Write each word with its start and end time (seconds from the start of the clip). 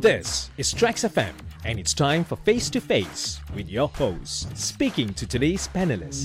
This 0.00 0.50
is 0.56 0.72
Traxx 0.72 1.10
FM, 1.10 1.32
and 1.64 1.76
it's 1.76 1.92
time 1.92 2.22
for 2.22 2.36
Face 2.36 2.70
to 2.70 2.80
Face 2.80 3.40
with 3.52 3.68
your 3.68 3.88
host, 3.88 4.56
speaking 4.56 5.12
to 5.14 5.26
today's 5.26 5.66
panelists. 5.66 6.22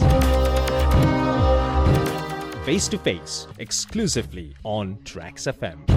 Face 2.65 2.87
to 2.89 2.99
Face, 2.99 3.47
exclusively 3.57 4.53
on 4.63 4.97
Traxx 4.97 5.51
FM. 5.51 5.89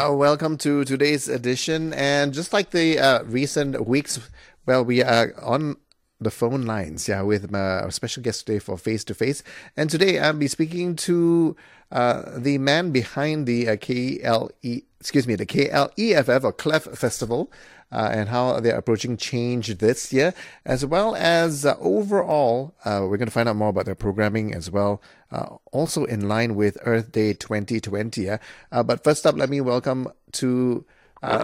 Uh, 0.00 0.14
welcome 0.14 0.56
to 0.56 0.82
today's 0.86 1.28
edition. 1.28 1.92
And 1.92 2.32
just 2.32 2.54
like 2.54 2.70
the 2.70 2.98
uh, 2.98 3.22
recent 3.24 3.86
weeks, 3.86 4.18
well, 4.64 4.82
we 4.82 5.02
are 5.02 5.34
on 5.42 5.76
the 6.24 6.30
phone 6.30 6.62
lines, 6.62 7.08
yeah, 7.08 7.22
with 7.22 7.50
my 7.50 7.88
special 7.90 8.22
guest 8.22 8.46
today 8.46 8.58
for 8.58 8.76
face 8.76 9.04
to 9.04 9.14
face. 9.14 9.42
And 9.76 9.88
today 9.88 10.18
I'll 10.18 10.32
be 10.32 10.48
speaking 10.48 10.96
to 10.96 11.56
uh, 11.92 12.22
the 12.36 12.58
man 12.58 12.90
behind 12.90 13.46
the 13.46 13.68
uh, 13.68 13.76
KLE, 13.76 14.82
excuse 15.00 15.26
me, 15.26 15.36
the 15.36 15.46
KLEFF 15.46 16.44
or 16.44 16.52
Clef 16.52 16.84
Festival. 16.84 17.50
Uh, 17.92 18.10
and 18.10 18.28
how 18.28 18.58
they're 18.58 18.76
approaching 18.76 19.16
change 19.16 19.68
this 19.78 20.12
year, 20.12 20.34
as 20.66 20.84
well 20.84 21.14
as 21.14 21.64
uh, 21.64 21.76
overall, 21.78 22.74
uh, 22.84 23.06
we're 23.08 23.16
going 23.16 23.28
to 23.28 23.30
find 23.30 23.48
out 23.48 23.54
more 23.54 23.68
about 23.68 23.84
their 23.84 23.94
programming 23.94 24.52
as 24.52 24.68
well, 24.68 25.00
uh, 25.30 25.46
also 25.70 26.04
in 26.04 26.26
line 26.26 26.56
with 26.56 26.76
Earth 26.84 27.12
Day 27.12 27.34
2020. 27.34 28.22
Yeah? 28.22 28.38
Uh, 28.72 28.82
but 28.82 29.04
first 29.04 29.24
up, 29.24 29.36
let 29.36 29.48
me 29.48 29.60
welcome 29.60 30.08
to 30.32 30.84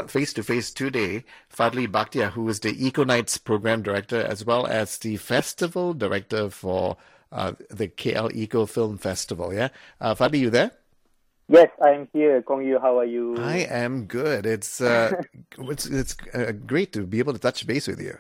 face 0.06 0.32
to 0.34 0.42
face 0.42 0.70
today 0.70 1.24
Fadli 1.54 1.86
Bakhtiar, 1.86 2.32
who 2.32 2.48
is 2.48 2.60
the 2.60 2.72
EcoKnights 2.72 3.42
program 3.44 3.82
director, 3.82 4.20
as 4.20 4.44
well 4.44 4.66
as 4.66 4.98
the 4.98 5.16
festival 5.16 5.94
director 5.94 6.50
for 6.50 6.96
uh, 7.32 7.52
the 7.70 7.88
KL 7.88 8.34
Eco 8.34 8.66
Film 8.66 8.98
Festival. 8.98 9.52
Yeah, 9.54 9.68
Fadli, 10.00 10.38
you 10.40 10.50
there? 10.50 10.72
Yes, 11.50 11.68
I'm 11.82 12.08
here. 12.12 12.42
Kong 12.42 12.64
Yu, 12.64 12.78
how 12.78 13.00
are 13.00 13.04
you? 13.04 13.36
I 13.36 13.66
am 13.68 14.04
good. 14.04 14.46
It's 14.46 14.80
uh, 14.80 15.20
it's 15.58 15.86
it's 15.86 16.16
uh, 16.32 16.52
great 16.52 16.92
to 16.92 17.02
be 17.02 17.18
able 17.18 17.32
to 17.32 17.40
touch 17.40 17.66
base 17.66 17.88
with 17.88 18.00
you. 18.00 18.16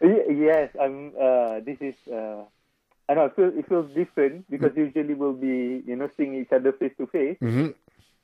Yes, 0.00 0.70
I'm. 0.80 1.12
Uh, 1.20 1.60
this 1.60 1.76
is. 1.80 1.94
Uh, 2.10 2.44
I 3.06 3.14
know. 3.14 3.26
It 3.26 3.36
feels, 3.36 3.52
it 3.54 3.68
feels 3.68 3.94
different 3.94 4.50
because 4.50 4.72
mm. 4.72 4.78
usually 4.78 5.12
we'll 5.12 5.34
be, 5.34 5.82
you 5.86 5.96
know, 5.96 6.08
seeing 6.16 6.36
each 6.36 6.52
other 6.52 6.72
face 6.72 6.92
to 6.96 7.06
face. 7.08 7.36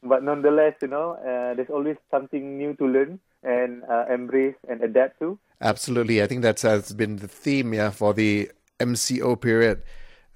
But 0.04 0.22
nonetheless, 0.22 0.74
you 0.82 0.88
know, 0.88 1.12
uh, 1.12 1.54
there's 1.54 1.70
always 1.70 1.96
something 2.10 2.58
new 2.58 2.74
to 2.74 2.86
learn 2.86 3.20
and 3.42 3.82
uh, 3.84 4.04
embrace 4.12 4.54
and 4.68 4.82
adapt 4.82 5.18
to. 5.20 5.38
Absolutely, 5.60 6.22
I 6.22 6.26
think 6.26 6.42
that 6.42 6.60
has 6.60 6.92
been 6.92 7.16
the 7.16 7.28
theme, 7.28 7.72
yeah, 7.72 7.90
for 7.90 8.12
the 8.12 8.50
MCO 8.78 9.40
period 9.40 9.82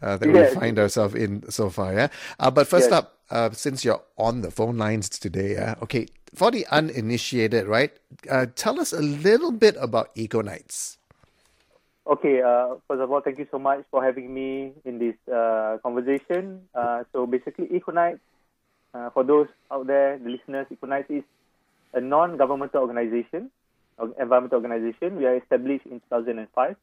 uh, 0.00 0.16
that 0.16 0.28
yes. 0.28 0.54
we 0.54 0.60
find 0.60 0.78
ourselves 0.78 1.14
in 1.14 1.50
so 1.50 1.70
far. 1.70 1.92
Yeah, 1.92 2.08
uh, 2.38 2.50
but 2.50 2.66
first 2.66 2.90
yes. 2.90 2.92
up 2.92 3.18
uh, 3.30 3.50
since 3.52 3.84
you're 3.84 4.02
on 4.16 4.40
the 4.40 4.50
phone 4.50 4.78
lines 4.78 5.08
today, 5.08 5.56
uh, 5.56 5.74
okay, 5.82 6.06
for 6.34 6.50
the 6.50 6.66
uninitiated, 6.68 7.66
right? 7.66 7.92
Uh, 8.30 8.46
tell 8.54 8.80
us 8.80 8.92
a 8.92 9.02
little 9.02 9.52
bit 9.52 9.76
about 9.78 10.14
EcoKnights. 10.14 10.96
Okay, 12.06 12.40
uh, 12.40 12.76
first 12.88 13.02
of 13.02 13.12
all, 13.12 13.20
thank 13.20 13.38
you 13.38 13.46
so 13.50 13.58
much 13.58 13.84
for 13.90 14.02
having 14.02 14.32
me 14.32 14.72
in 14.86 14.98
this 14.98 15.14
uh, 15.32 15.76
conversation. 15.82 16.62
Uh, 16.74 17.04
so 17.12 17.26
basically, 17.26 17.66
EcoKnights, 17.66 18.20
uh, 18.98 19.10
for 19.10 19.22
those 19.22 19.46
out 19.70 19.86
there, 19.86 20.18
the 20.18 20.30
listeners, 20.30 20.66
Eco 20.70 20.86
is 21.08 21.22
a 21.94 22.00
non-governmental 22.00 22.80
organization, 22.80 23.50
environmental 24.18 24.56
organization. 24.56 25.16
We 25.16 25.26
are 25.26 25.36
established 25.36 25.86
in 25.86 26.00
2005 26.10 26.76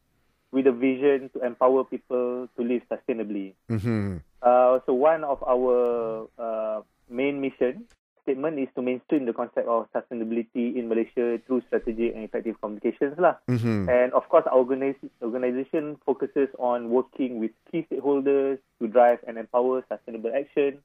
with 0.52 0.68
a 0.68 0.72
vision 0.72 1.30
to 1.34 1.46
empower 1.46 1.84
people 1.84 2.48
to 2.56 2.64
live 2.64 2.82
sustainably. 2.90 3.54
Mm-hmm. 3.70 4.18
Uh, 4.42 4.80
so 4.86 4.94
one 4.94 5.24
of 5.24 5.44
our 5.44 6.28
uh, 6.40 6.82
main 7.10 7.42
mission 7.42 7.86
statement 8.24 8.58
is 8.58 8.68
to 8.76 8.82
mainstream 8.82 9.26
the 9.26 9.34
concept 9.34 9.68
of 9.68 9.86
sustainability 9.94 10.76
in 10.76 10.88
Malaysia 10.90 11.38
through 11.46 11.62
strategic 11.68 12.16
and 12.16 12.24
effective 12.24 12.56
communications 12.62 13.20
lah. 13.20 13.36
Mm-hmm. 13.50 13.90
And 13.90 14.14
of 14.14 14.28
course, 14.30 14.46
our 14.50 14.58
organiz- 14.64 15.12
organization 15.22 15.98
focuses 16.06 16.50
on 16.58 16.90
working 16.90 17.40
with 17.40 17.52
key 17.70 17.86
stakeholders 17.92 18.58
to 18.82 18.88
drive 18.88 19.20
and 19.28 19.38
empower 19.38 19.84
sustainable 19.92 20.32
action 20.34 20.82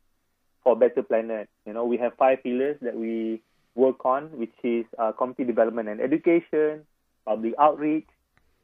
for 0.62 0.72
a 0.74 0.76
better 0.76 1.02
planet. 1.02 1.48
You 1.66 1.72
know, 1.72 1.84
we 1.84 1.96
have 1.98 2.14
five 2.16 2.42
pillars 2.42 2.76
that 2.82 2.96
we 2.96 3.42
work 3.74 4.04
on, 4.04 4.36
which 4.36 4.54
is 4.62 4.84
uh, 4.98 5.12
community 5.12 5.44
development 5.44 5.88
and 5.88 6.00
education, 6.00 6.84
public 7.24 7.54
outreach, 7.58 8.06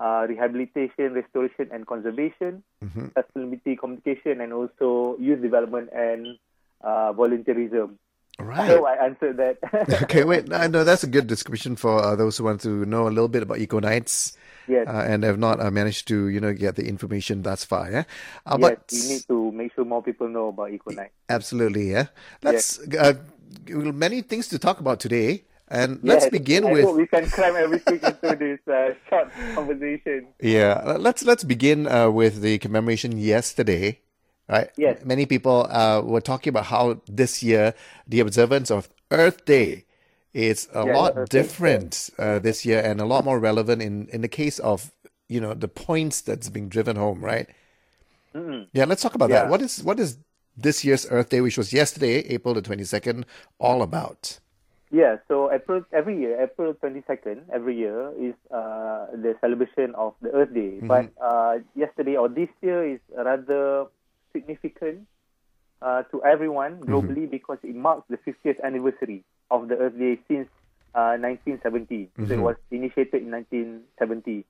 uh, 0.00 0.26
rehabilitation, 0.28 1.14
restoration, 1.14 1.68
and 1.72 1.86
conservation, 1.86 2.62
mm-hmm. 2.84 3.06
sustainability, 3.16 3.78
communication, 3.78 4.40
and 4.40 4.52
also 4.52 5.16
youth 5.18 5.40
development 5.40 5.88
and 5.92 6.38
uh, 6.82 7.12
volunteerism. 7.12 7.94
Right. 8.38 8.68
So 8.68 8.86
I 8.86 9.04
answered 9.04 9.38
that. 9.38 10.02
okay, 10.02 10.24
wait. 10.24 10.48
No, 10.48 10.66
no, 10.66 10.84
that's 10.84 11.02
a 11.02 11.06
good 11.06 11.26
description 11.26 11.76
for 11.76 12.02
uh, 12.02 12.16
those 12.16 12.36
who 12.36 12.44
want 12.44 12.60
to 12.62 12.84
know 12.84 13.08
a 13.08 13.10
little 13.10 13.28
bit 13.28 13.42
about 13.42 13.58
EcoKnights. 13.58 14.36
Yes. 14.68 14.88
Uh, 14.88 15.04
and 15.06 15.22
have 15.22 15.38
not 15.38 15.60
uh, 15.60 15.70
managed 15.70 16.08
to, 16.08 16.28
you 16.28 16.40
know, 16.40 16.52
get 16.52 16.74
the 16.74 16.88
information 16.88 17.42
thus 17.42 17.64
far. 17.64 17.90
Yeah. 17.90 18.04
Uh, 18.44 18.58
yes, 18.58 18.70
but 18.70 18.92
we 18.92 19.08
need 19.08 19.22
to 19.28 19.52
make 19.52 19.74
sure 19.74 19.84
more 19.84 20.02
people 20.02 20.28
know 20.28 20.48
about 20.48 20.70
EcoKnights. 20.70 21.10
Absolutely. 21.28 21.92
Yeah. 21.92 22.06
Let's. 22.42 22.80
Uh, 22.94 23.14
many 23.68 24.22
things 24.22 24.48
to 24.48 24.58
talk 24.58 24.80
about 24.80 25.00
today. 25.00 25.44
And 25.68 25.98
let's 26.02 26.26
yes, 26.26 26.30
begin 26.30 26.64
I 26.64 26.72
with. 26.72 26.94
We 26.94 27.06
can 27.08 27.26
cram 27.28 27.56
everything 27.56 27.94
into 27.94 28.36
this 28.36 28.60
uh, 28.72 28.94
short 29.10 29.32
conversation. 29.54 30.28
Yeah, 30.40 30.94
let's 30.96 31.24
let's 31.24 31.42
begin 31.42 31.88
uh, 31.88 32.08
with 32.08 32.40
the 32.40 32.58
commemoration 32.58 33.18
yesterday, 33.18 33.98
right? 34.48 34.70
Yes. 34.76 35.04
Many 35.04 35.26
people 35.26 35.66
uh, 35.70 36.00
were 36.02 36.20
talking 36.20 36.50
about 36.50 36.66
how 36.66 37.00
this 37.06 37.42
year 37.42 37.74
the 38.06 38.20
observance 38.20 38.70
of 38.70 38.88
Earth 39.10 39.44
Day 39.44 39.84
is 40.34 40.68
a 40.74 40.86
Yeah, 40.86 40.96
lot 40.96 41.12
Earth 41.16 41.30
different 41.30 42.10
uh, 42.18 42.38
this 42.38 42.64
year 42.66 42.80
and 42.80 43.00
a 43.00 43.06
lot 43.06 43.24
more 43.24 43.38
relevant 43.38 43.80
in 43.82 44.08
in 44.12 44.20
the 44.20 44.28
case 44.28 44.58
of 44.58 44.92
you 45.28 45.40
know 45.40 45.54
the 45.54 45.68
points 45.68 46.20
that's 46.20 46.48
being 46.48 46.68
driven 46.68 46.96
home, 46.96 47.24
right? 47.24 47.48
Mm. 48.34 48.66
Yeah, 48.72 48.84
let's 48.84 49.02
talk 49.02 49.14
about 49.14 49.30
that. 49.30 49.48
What 49.48 49.62
is 49.62 49.82
what 49.82 49.98
is 49.98 50.18
this 50.56 50.84
year's 50.84 51.06
Earth 51.10 51.30
Day, 51.30 51.40
which 51.40 51.56
was 51.58 51.72
yesterday, 51.72 52.20
April 52.28 52.54
the 52.54 52.62
twenty 52.62 52.84
second, 52.84 53.26
all 53.58 53.82
about? 53.82 54.38
Yeah, 54.92 55.16
so 55.26 55.50
April 55.52 55.84
every 55.92 56.20
year, 56.20 56.40
April 56.42 56.74
twenty 56.74 57.02
second 57.06 57.42
every 57.52 57.76
year 57.76 58.12
is 58.20 58.34
uh, 58.52 59.06
the 59.12 59.34
celebration 59.40 59.94
of 59.96 60.14
the 60.22 60.30
Earth 60.30 60.54
Day. 60.54 60.78
Mm-hmm. 60.78 60.86
But 60.86 61.10
uh, 61.20 61.58
yesterday 61.74 62.16
or 62.16 62.28
this 62.28 62.48
year 62.62 62.86
is 62.94 63.00
rather 63.16 63.86
significant 64.36 65.06
uh, 65.82 66.02
to 66.10 66.22
everyone 66.24 66.86
Mm-hmm. 66.88 67.14
globally 67.14 67.30
because 67.30 67.58
it 67.62 67.74
marks 67.74 68.04
the 68.10 68.18
50th 68.18 68.56
anniversary 68.64 69.24
of 69.50 69.68
the 69.68 69.76
Earth 69.76 69.98
Day 69.98 70.18
since 70.28 70.48
uh, 70.94 71.16
1970. 71.18 72.10
So 72.28 72.34
it 72.34 72.38
Mhm. 72.38 72.42
was 72.42 72.56
initiated 72.70 73.22
in 73.22 73.30
1970. 73.30 74.44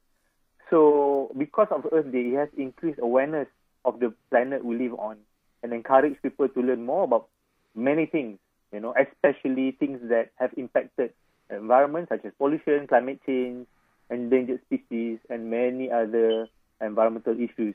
So 0.70 1.30
because 1.38 1.68
of 1.70 1.86
Earth 1.92 2.10
Day, 2.12 2.32
it 2.32 2.36
has 2.36 2.48
increased 2.56 2.98
awareness 3.02 3.48
of 3.84 4.00
the 4.00 4.12
planet 4.30 4.64
we 4.64 4.76
live 4.78 4.94
on 4.98 5.16
and 5.62 5.72
encouraged 5.72 6.22
people 6.22 6.48
to 6.48 6.60
learn 6.60 6.84
more 6.84 7.04
about 7.04 7.28
many 7.74 8.06
things 8.06 8.38
you 8.72 8.80
know, 8.80 8.94
especially 8.98 9.72
things 9.72 10.00
that 10.08 10.30
have 10.36 10.50
impacted 10.56 11.12
the 11.48 11.56
environment, 11.56 12.08
such 12.08 12.24
as 12.24 12.32
pollution, 12.38 12.86
climate 12.88 13.20
change, 13.24 13.66
endangered 14.10 14.60
species, 14.66 15.18
and 15.30 15.50
many 15.50 15.90
other 15.90 16.48
environmental 16.80 17.34
issues. 17.40 17.74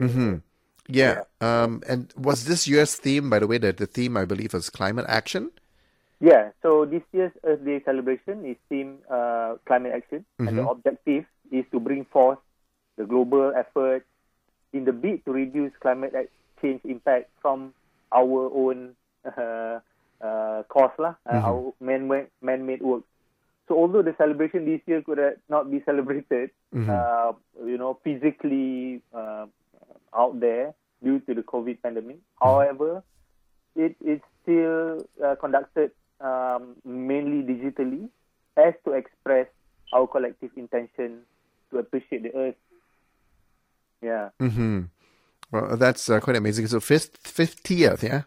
Mm-hmm. 0.00 0.36
Yeah. 0.88 1.24
Um, 1.40 1.82
and 1.88 2.12
was 2.16 2.44
this 2.44 2.66
year's 2.68 2.94
theme, 2.94 3.30
by 3.30 3.38
the 3.38 3.46
way, 3.46 3.58
that 3.58 3.76
the 3.76 3.86
theme 3.86 4.16
I 4.16 4.24
believe 4.24 4.52
was 4.52 4.70
climate 4.70 5.06
action? 5.08 5.50
Yeah, 6.20 6.50
so 6.62 6.86
this 6.86 7.02
year's 7.12 7.32
Earth 7.44 7.64
Day 7.64 7.82
celebration 7.84 8.46
is 8.46 8.56
themed 8.70 9.04
uh, 9.10 9.56
climate 9.66 9.92
action, 9.92 10.24
and 10.38 10.56
the 10.56 10.62
Mhm. 10.62 10.70
objective 10.70 11.24
is 11.52 11.64
to 11.72 11.80
bring 11.80 12.06
forth 12.06 12.38
the 12.96 13.04
global 13.04 13.52
effort 13.54 14.06
in 14.72 14.84
the 14.84 14.92
bid 14.92 15.24
to 15.26 15.32
reduce 15.32 15.72
climate 15.80 16.14
change 16.62 16.80
impact 16.84 17.28
from 17.42 17.74
our 18.12 18.48
own 18.54 18.96
uh, 19.26 19.80
uh, 20.24 20.62
cause 20.72 20.96
lah, 20.98 21.14
Mhm. 21.28 21.44
our 21.44 21.74
man-made, 21.80 22.28
man-made 22.40 22.80
work. 22.80 23.02
So 23.68 23.76
although 23.76 24.02
the 24.02 24.14
celebration 24.16 24.64
this 24.64 24.80
year 24.86 25.02
could 25.02 25.20
not 25.50 25.70
be 25.70 25.82
celebrated, 25.84 26.50
Mhm. 26.72 26.88
uh, 26.88 27.32
you 27.66 27.76
know, 27.76 27.98
physically 28.04 29.02
uh, 29.12 29.46
out 30.16 30.40
there 30.40 30.74
due 31.02 31.20
to 31.20 31.34
the 31.34 31.42
COVID 31.42 31.82
pandemic, 31.82 32.18
however, 32.40 33.02
it 33.74 33.96
is 34.04 34.20
still 34.42 35.06
uh, 35.24 35.34
conducted 35.36 35.90
um, 36.20 36.76
mainly 36.84 37.42
digitally 37.42 38.08
as 38.56 38.74
to 38.84 38.92
express 38.92 39.46
our 39.92 40.06
collective 40.06 40.50
intention 40.56 41.20
to 41.70 41.78
appreciate 41.78 42.22
the 42.22 42.34
earth. 42.34 42.54
Yeah. 44.02 44.30
Mm-hmm. 44.40 44.82
Well, 45.52 45.76
that's 45.76 46.08
uh, 46.08 46.20
quite 46.20 46.36
amazing. 46.36 46.66
So 46.66 46.80
fifth, 46.80 47.18
fiftieth, 47.22 48.02
yeah. 48.02 48.22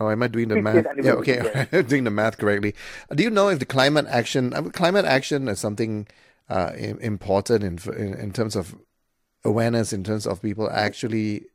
Oh, 0.00 0.10
am 0.10 0.22
I 0.22 0.28
doing 0.28 0.48
the 0.48 0.60
math? 0.60 0.86
Yeah, 1.00 1.12
okay, 1.12 1.68
doing 1.86 2.04
the 2.04 2.10
math 2.10 2.38
correctly. 2.38 2.74
Do 3.14 3.22
you 3.22 3.30
know 3.30 3.48
if 3.48 3.60
the 3.60 3.66
climate 3.66 4.06
action, 4.08 4.52
uh, 4.52 4.62
climate 4.62 5.04
action 5.04 5.46
is 5.46 5.60
something 5.60 6.08
uh, 6.48 6.72
important 6.76 7.62
in, 7.62 7.78
in 7.94 8.14
in 8.14 8.32
terms 8.32 8.56
of 8.56 8.74
awareness, 9.44 9.92
in 9.92 10.04
terms 10.04 10.26
of 10.26 10.42
people 10.42 10.70
actually 10.70 11.46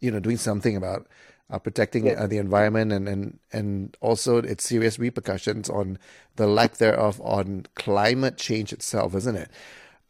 you 0.00 0.10
know, 0.10 0.20
doing 0.20 0.36
something 0.36 0.76
about 0.76 1.06
uh, 1.50 1.58
protecting 1.58 2.16
uh, 2.16 2.26
the 2.26 2.38
environment 2.38 2.92
and, 2.92 3.08
and 3.08 3.38
and 3.52 3.96
also 4.00 4.38
its 4.38 4.64
serious 4.64 4.98
repercussions 4.98 5.68
on 5.70 5.98
the 6.36 6.46
lack 6.46 6.76
thereof 6.76 7.20
on 7.22 7.66
climate 7.74 8.36
change 8.36 8.72
itself, 8.72 9.14
isn't 9.14 9.36
it? 9.36 9.50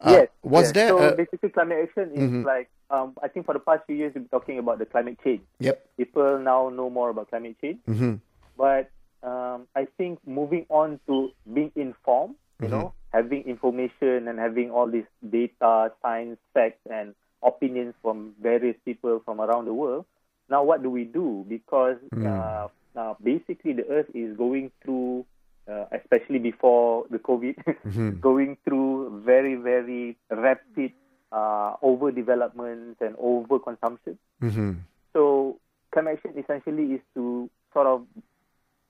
Uh, 0.01 0.11
yes. 0.13 0.29
Was 0.43 0.65
yes. 0.67 0.73
there? 0.75 0.89
So 0.89 0.99
a- 1.01 1.17
basically, 1.17 1.49
climate 1.51 1.79
action 1.83 2.11
is 2.13 2.31
Mhm. 2.31 2.45
like 2.45 2.69
um, 2.91 3.15
I 3.23 3.29
think 3.29 3.47
for 3.47 3.55
the 3.55 3.61
past 3.61 3.85
few 3.87 3.97
years 3.97 4.13
we've 4.15 4.29
been 4.31 4.41
talking 4.41 4.59
about 4.59 4.79
the 4.79 4.87
climate 4.87 5.19
change. 5.25 5.43
yep. 5.59 5.87
People 5.97 6.39
now 6.39 6.69
know 6.69 6.91
more 6.91 7.11
about 7.11 7.31
climate 7.31 7.57
change, 7.61 7.79
hmm 7.87 8.15
but 8.57 8.91
um, 9.23 9.67
I 9.75 9.87
think 9.97 10.19
moving 10.27 10.67
on 10.69 11.01
to 11.07 11.31
being 11.53 11.73
informed, 11.77 12.35
you 12.63 12.69
know, 12.69 12.95
having 13.13 13.43
information 13.43 14.29
and 14.29 14.39
having 14.39 14.71
all 14.71 14.87
this 14.91 15.07
data, 15.29 15.93
science, 16.03 16.39
facts, 16.53 16.81
and 16.91 17.15
opinions 17.43 17.95
from 18.03 18.33
various 18.41 18.77
people 18.85 19.21
from 19.25 19.41
around 19.41 19.67
the 19.67 19.75
world. 19.75 20.05
Now, 20.49 20.63
what 20.63 20.83
do 20.83 20.91
we 20.91 21.05
do? 21.05 21.45
Because 21.49 21.97
uh, 22.27 22.69
uh, 22.97 23.15
basically, 23.23 23.73
the 23.73 23.87
Earth 23.89 24.07
is 24.15 24.37
going 24.37 24.71
through, 24.83 25.25
uh, 25.71 25.87
especially 25.93 26.39
before 26.39 27.07
the 27.11 27.19
COVID, 27.19 28.21
going 28.21 28.57
through 28.65 29.23
very, 29.25 29.57
very 29.57 30.17
rapid 30.31 30.93
uh, 31.33 31.75
overdevelopment 31.83 33.01
and 33.01 33.17
overconsumption. 33.17 34.17
hmm 34.41 34.73
So 35.13 35.59
climate 35.93 36.21
action 36.25 36.43
essentially 36.43 36.95
is 36.95 37.01
to 37.15 37.51
sort 37.73 37.87
of 37.87 38.07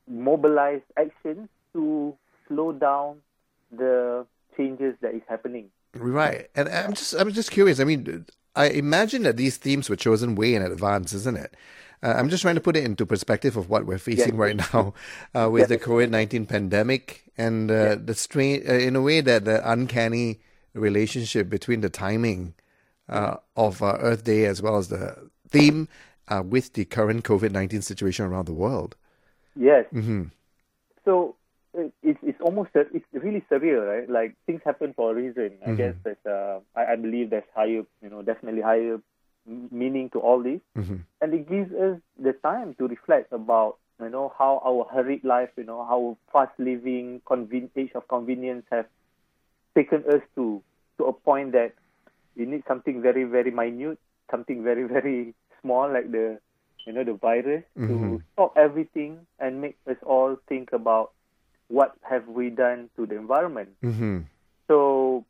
mobilize 0.09 0.83
action 0.97 1.49
to 1.73 2.15
slow 2.49 2.73
down 2.73 3.17
the 3.71 4.27
changes 4.57 4.95
that 5.01 5.15
is 5.15 5.23
happening. 5.29 5.71
Right, 5.95 6.49
and 6.55 6.69
I'm 6.69 6.95
just 6.95 7.15
I'm 7.15 7.33
just 7.33 7.51
curious. 7.51 7.79
I 7.81 7.85
mean, 7.85 8.27
I 8.57 8.67
imagine 8.69 9.23
that 9.23 9.37
these 9.37 9.57
themes 9.57 9.89
were 9.89 9.97
chosen 9.97 10.35
way 10.35 10.55
in 10.55 10.63
advance, 10.63 11.13
isn't 11.13 11.37
it? 11.37 11.55
Uh, 12.03 12.15
I'm 12.17 12.29
just 12.29 12.43
trying 12.43 12.57
to 12.57 12.61
put 12.61 12.77
it 12.77 12.85
into 12.85 13.07
perspective 13.07 13.57
of 13.57 13.71
what 13.71 13.87
we're 13.87 13.99
facing 13.99 14.35
Yes. 14.35 14.39
right 14.39 14.57
now 14.57 14.93
uh, 15.35 15.49
with 15.51 15.69
the 15.69 15.79
COVID 15.79 16.11
nineteen 16.11 16.47
pandemic 16.47 17.31
and 17.39 17.71
uh, 17.71 17.97
the 18.03 18.15
strain. 18.15 18.63
Uh, 18.69 18.73
in 18.75 18.97
a 18.97 19.01
way, 19.03 19.21
that 19.21 19.45
the 19.45 19.69
uncanny 19.71 20.41
relationship 20.75 21.49
between 21.49 21.81
the 21.81 21.89
timing 21.89 22.55
uh, 23.09 23.37
of 23.57 23.83
uh, 23.83 23.97
Earth 24.01 24.25
Day 24.25 24.47
as 24.47 24.61
well 24.61 24.77
as 24.77 24.89
the 24.89 25.31
theme 25.49 25.89
uh, 26.29 26.43
with 26.45 26.73
the 26.73 26.85
current 26.85 27.23
COVID 27.25 27.53
nineteen 27.53 27.83
situation 27.83 28.25
around 28.27 28.47
the 28.47 28.53
world. 28.53 28.97
Yes. 29.55 29.87
hmm 29.93 30.25
So 31.05 31.37
it, 31.73 31.93
it's 32.03 32.19
it's 32.23 32.24
almost 32.45 32.71
it's 32.75 33.07
really 33.13 33.43
surreal, 33.51 33.87
right? 33.87 34.09
Like 34.09 34.37
things 34.47 34.61
happen 34.65 34.93
for 34.95 35.13
a 35.13 35.15
reason. 35.15 35.59
I 35.67 35.73
guess 35.73 35.95
that 36.05 36.19
uh, 36.31 36.61
I, 36.79 36.93
I 36.93 36.97
believe 36.97 37.31
there's 37.31 37.51
higher, 37.55 37.85
you 38.03 38.11
know, 38.11 38.23
definitely 38.23 38.63
higher 38.63 38.99
meaning 39.47 40.11
to 40.11 40.21
all 40.21 40.43
this, 40.43 40.61
hmm 40.77 40.97
and 41.21 41.33
it 41.33 41.49
gives 41.49 41.73
us 41.73 41.99
the 42.23 42.33
time 42.35 42.75
to 42.79 42.87
reflect 42.89 43.33
about 43.33 43.79
you 44.01 44.11
know 44.11 44.33
how 44.39 44.61
our 44.65 44.85
hurried 44.95 45.25
life, 45.25 45.51
you 45.57 45.65
know, 45.65 45.85
how 45.85 46.17
fast 46.33 46.53
living, 46.59 47.23
conven- 47.27 47.71
age 47.77 47.93
of 47.95 48.07
convenience 48.09 48.65
have 48.71 48.87
taken 49.75 50.05
us 50.13 50.23
to 50.37 50.63
to 50.99 51.05
a 51.07 51.13
point 51.13 51.53
that 51.53 51.73
we 52.37 52.47
need 52.47 52.63
something 52.69 53.03
very 53.03 53.25
very 53.25 53.51
minute, 53.51 53.99
something 54.31 54.63
very 54.65 54.85
very 54.97 55.35
small 55.63 55.93
like 55.93 56.11
the 56.13 56.39
you 56.87 56.93
know 56.93 57.05
the 57.05 57.15
virus 57.15 57.65
to 57.89 58.21
stop 58.33 58.55
everything 58.57 59.27
and 59.41 59.61
make 59.63 59.77
us 59.91 59.97
all 60.05 60.37
think 60.49 60.73
about 60.73 61.13
what 61.69 61.95
have 62.03 62.29
we 62.29 62.51
done 62.51 62.91
to 62.97 63.07
the 63.07 63.17
environment. 63.17 63.71
hmm 63.83 64.21
So, 64.69 65.25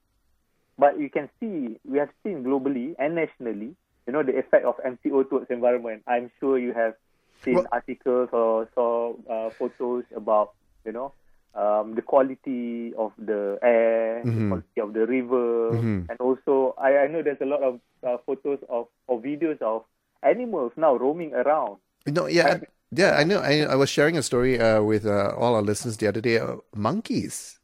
but 0.78 0.98
you 0.98 1.10
can 1.10 1.28
see 1.40 1.78
we 1.84 1.98
have 1.98 2.10
seen 2.22 2.42
globally 2.44 2.94
and 2.98 3.14
nationally, 3.14 3.75
you 4.06 4.12
know, 4.12 4.22
the 4.22 4.36
effect 4.38 4.64
of 4.64 4.76
MCO 4.84 5.28
towards 5.28 5.48
the 5.48 5.54
environment. 5.54 6.02
I'm 6.06 6.31
sure 6.40 6.58
you 6.58 6.72
have 6.72 6.94
seen 7.42 7.54
Well- 7.54 7.66
articles 7.72 8.28
or 8.32 8.69
saw 8.75 9.14
uh, 9.31 9.50
photos 9.58 10.04
about 10.14 10.52
you 10.84 10.92
know 10.92 11.12
um, 11.54 11.94
the 11.94 12.02
quality 12.02 12.92
of 12.98 13.12
the 13.19 13.58
air, 13.62 14.22
the 14.25 14.31
quality 14.48 14.81
of 14.81 14.92
the 14.92 15.06
river, 15.06 15.70
Mhm. 15.78 16.10
and 16.10 16.16
also 16.20 16.75
I, 16.78 16.98
I 16.98 17.06
know 17.06 17.22
there's 17.22 17.40
a 17.40 17.46
lot 17.46 17.62
of 17.62 17.81
uh, 18.02 18.19
photos 18.26 18.58
of 18.69 18.88
or 19.06 19.20
videos 19.20 19.60
of 19.62 19.84
animals 20.22 20.72
now 20.76 20.96
roaming 20.96 21.32
around. 21.34 21.78
No, 22.06 22.26
yeah, 22.26 22.58
yeah. 22.94 23.17
I 23.17 23.25
know. 23.25 23.41
I, 23.41 23.61
I 23.61 23.75
was 23.75 23.88
sharing 23.91 24.17
a 24.17 24.23
story 24.23 24.58
uh, 24.61 24.82
with 24.82 25.06
uh, 25.06 25.35
all 25.37 25.55
our 25.55 25.62
listeners 25.62 25.96
the 25.99 26.06
other 26.08 26.20
day. 26.20 26.38
Uh, 26.38 26.56
monkeys 26.75 27.58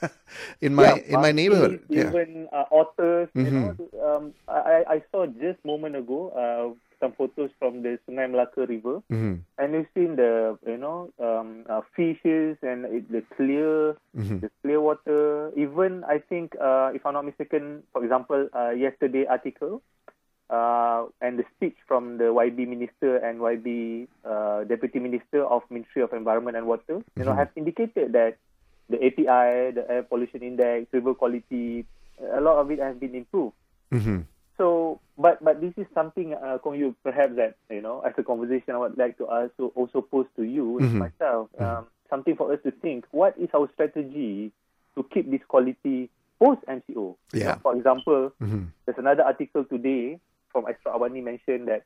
in 0.60 0.74
my 0.74 1.00
in 1.06 1.20
my 1.20 1.32
neighborhood. 1.32 1.80
Yeah. 1.88 2.10
Even 2.10 2.48
uh, 2.52 2.64
otters, 2.70 3.28
you 3.34 3.50
know. 3.50 3.74
Mhm. 3.78 4.16
Um, 4.16 4.34
I, 4.48 4.84
I 4.88 5.02
saw 5.10 5.26
just 5.26 5.64
moment 5.64 5.96
ago 5.96 6.30
uh, 6.36 6.74
some 7.00 7.12
photos 7.12 7.50
from 7.58 7.82
the 7.82 7.98
Sungai 8.08 8.28
Melaka 8.30 8.68
River, 8.68 9.02
hmm 9.10 9.34
and 9.58 9.72
you've 9.74 9.86
seen 9.94 10.16
the 10.16 10.58
you 10.66 10.76
know 10.78 11.10
um, 11.20 11.64
uh, 11.68 11.80
fishes 11.96 12.56
and 12.62 12.84
it, 12.86 13.10
the 13.10 13.22
clear 13.36 13.96
hmm 14.14 14.38
the 14.40 14.50
clear 14.62 14.80
water. 14.80 15.50
Even 15.56 16.04
I 16.04 16.18
think 16.18 16.54
uh, 16.60 16.90
if 16.94 17.04
I'm 17.06 17.14
not 17.14 17.24
mistaken, 17.24 17.82
for 17.92 18.02
example, 18.04 18.48
uh, 18.54 18.70
yesterday 18.70 19.26
article. 19.26 19.82
Uh, 20.54 21.06
and 21.20 21.32
the 21.40 21.44
speech 21.56 21.74
from 21.88 22.18
the 22.18 22.24
YB 22.30 22.68
minister 22.68 23.16
and 23.26 23.40
YB 23.40 24.06
uh, 24.24 24.62
deputy 24.64 24.98
minister 25.00 25.42
of 25.44 25.62
Ministry 25.68 26.02
of 26.06 26.12
Environment 26.12 26.56
and 26.56 26.66
Water, 26.66 27.02
you 27.18 27.24
know, 27.26 27.34
have 27.34 27.50
indicated 27.56 28.12
that 28.12 28.36
the 28.88 28.98
API, 29.06 29.72
the 29.78 29.84
air 29.88 30.02
pollution 30.04 30.42
index, 30.42 30.86
river 30.92 31.14
quality, 31.14 31.84
a 32.38 32.40
lot 32.40 32.60
of 32.60 32.70
it 32.70 32.78
has 32.78 32.94
been 32.96 33.14
improved. 33.16 33.56
hmm 33.90 34.20
So, 34.56 35.00
but 35.18 35.42
but 35.42 35.58
this 35.60 35.74
is 35.76 35.86
something, 35.98 36.34
uh, 36.34 36.58
Kong 36.62 36.78
Yu, 36.78 36.94
perhaps 37.02 37.34
that 37.34 37.56
you 37.70 37.82
know, 37.82 37.96
as 38.06 38.14
a 38.16 38.22
conversation, 38.22 38.74
I 38.74 38.78
would 38.78 38.96
like 38.96 39.18
to 39.18 39.26
also 39.26 39.72
also 39.74 39.98
pose 40.02 40.30
to 40.38 40.44
you 40.46 40.78
and 40.78 40.94
Mhm. 40.94 41.02
myself, 41.10 41.50
um, 41.58 41.90
something 42.08 42.36
for 42.38 42.52
us 42.54 42.60
to 42.62 42.70
think. 42.84 43.06
What 43.10 43.34
is 43.36 43.50
our 43.58 43.66
strategy 43.74 44.52
to 44.94 45.02
keep 45.10 45.26
this 45.34 45.42
quality 45.48 45.98
post 46.38 46.62
MCO? 46.70 47.18
You 47.34 47.40
Yeah. 47.42 47.58
know, 47.58 47.60
for 47.66 47.74
example, 47.74 48.30
hmm 48.38 48.70
there's 48.86 49.00
another 49.02 49.24
article 49.24 49.64
today 49.64 50.20
from 50.54 50.64
Astro 50.66 50.96
Awani 50.96 51.22
mentioned 51.22 51.68
that, 51.68 51.82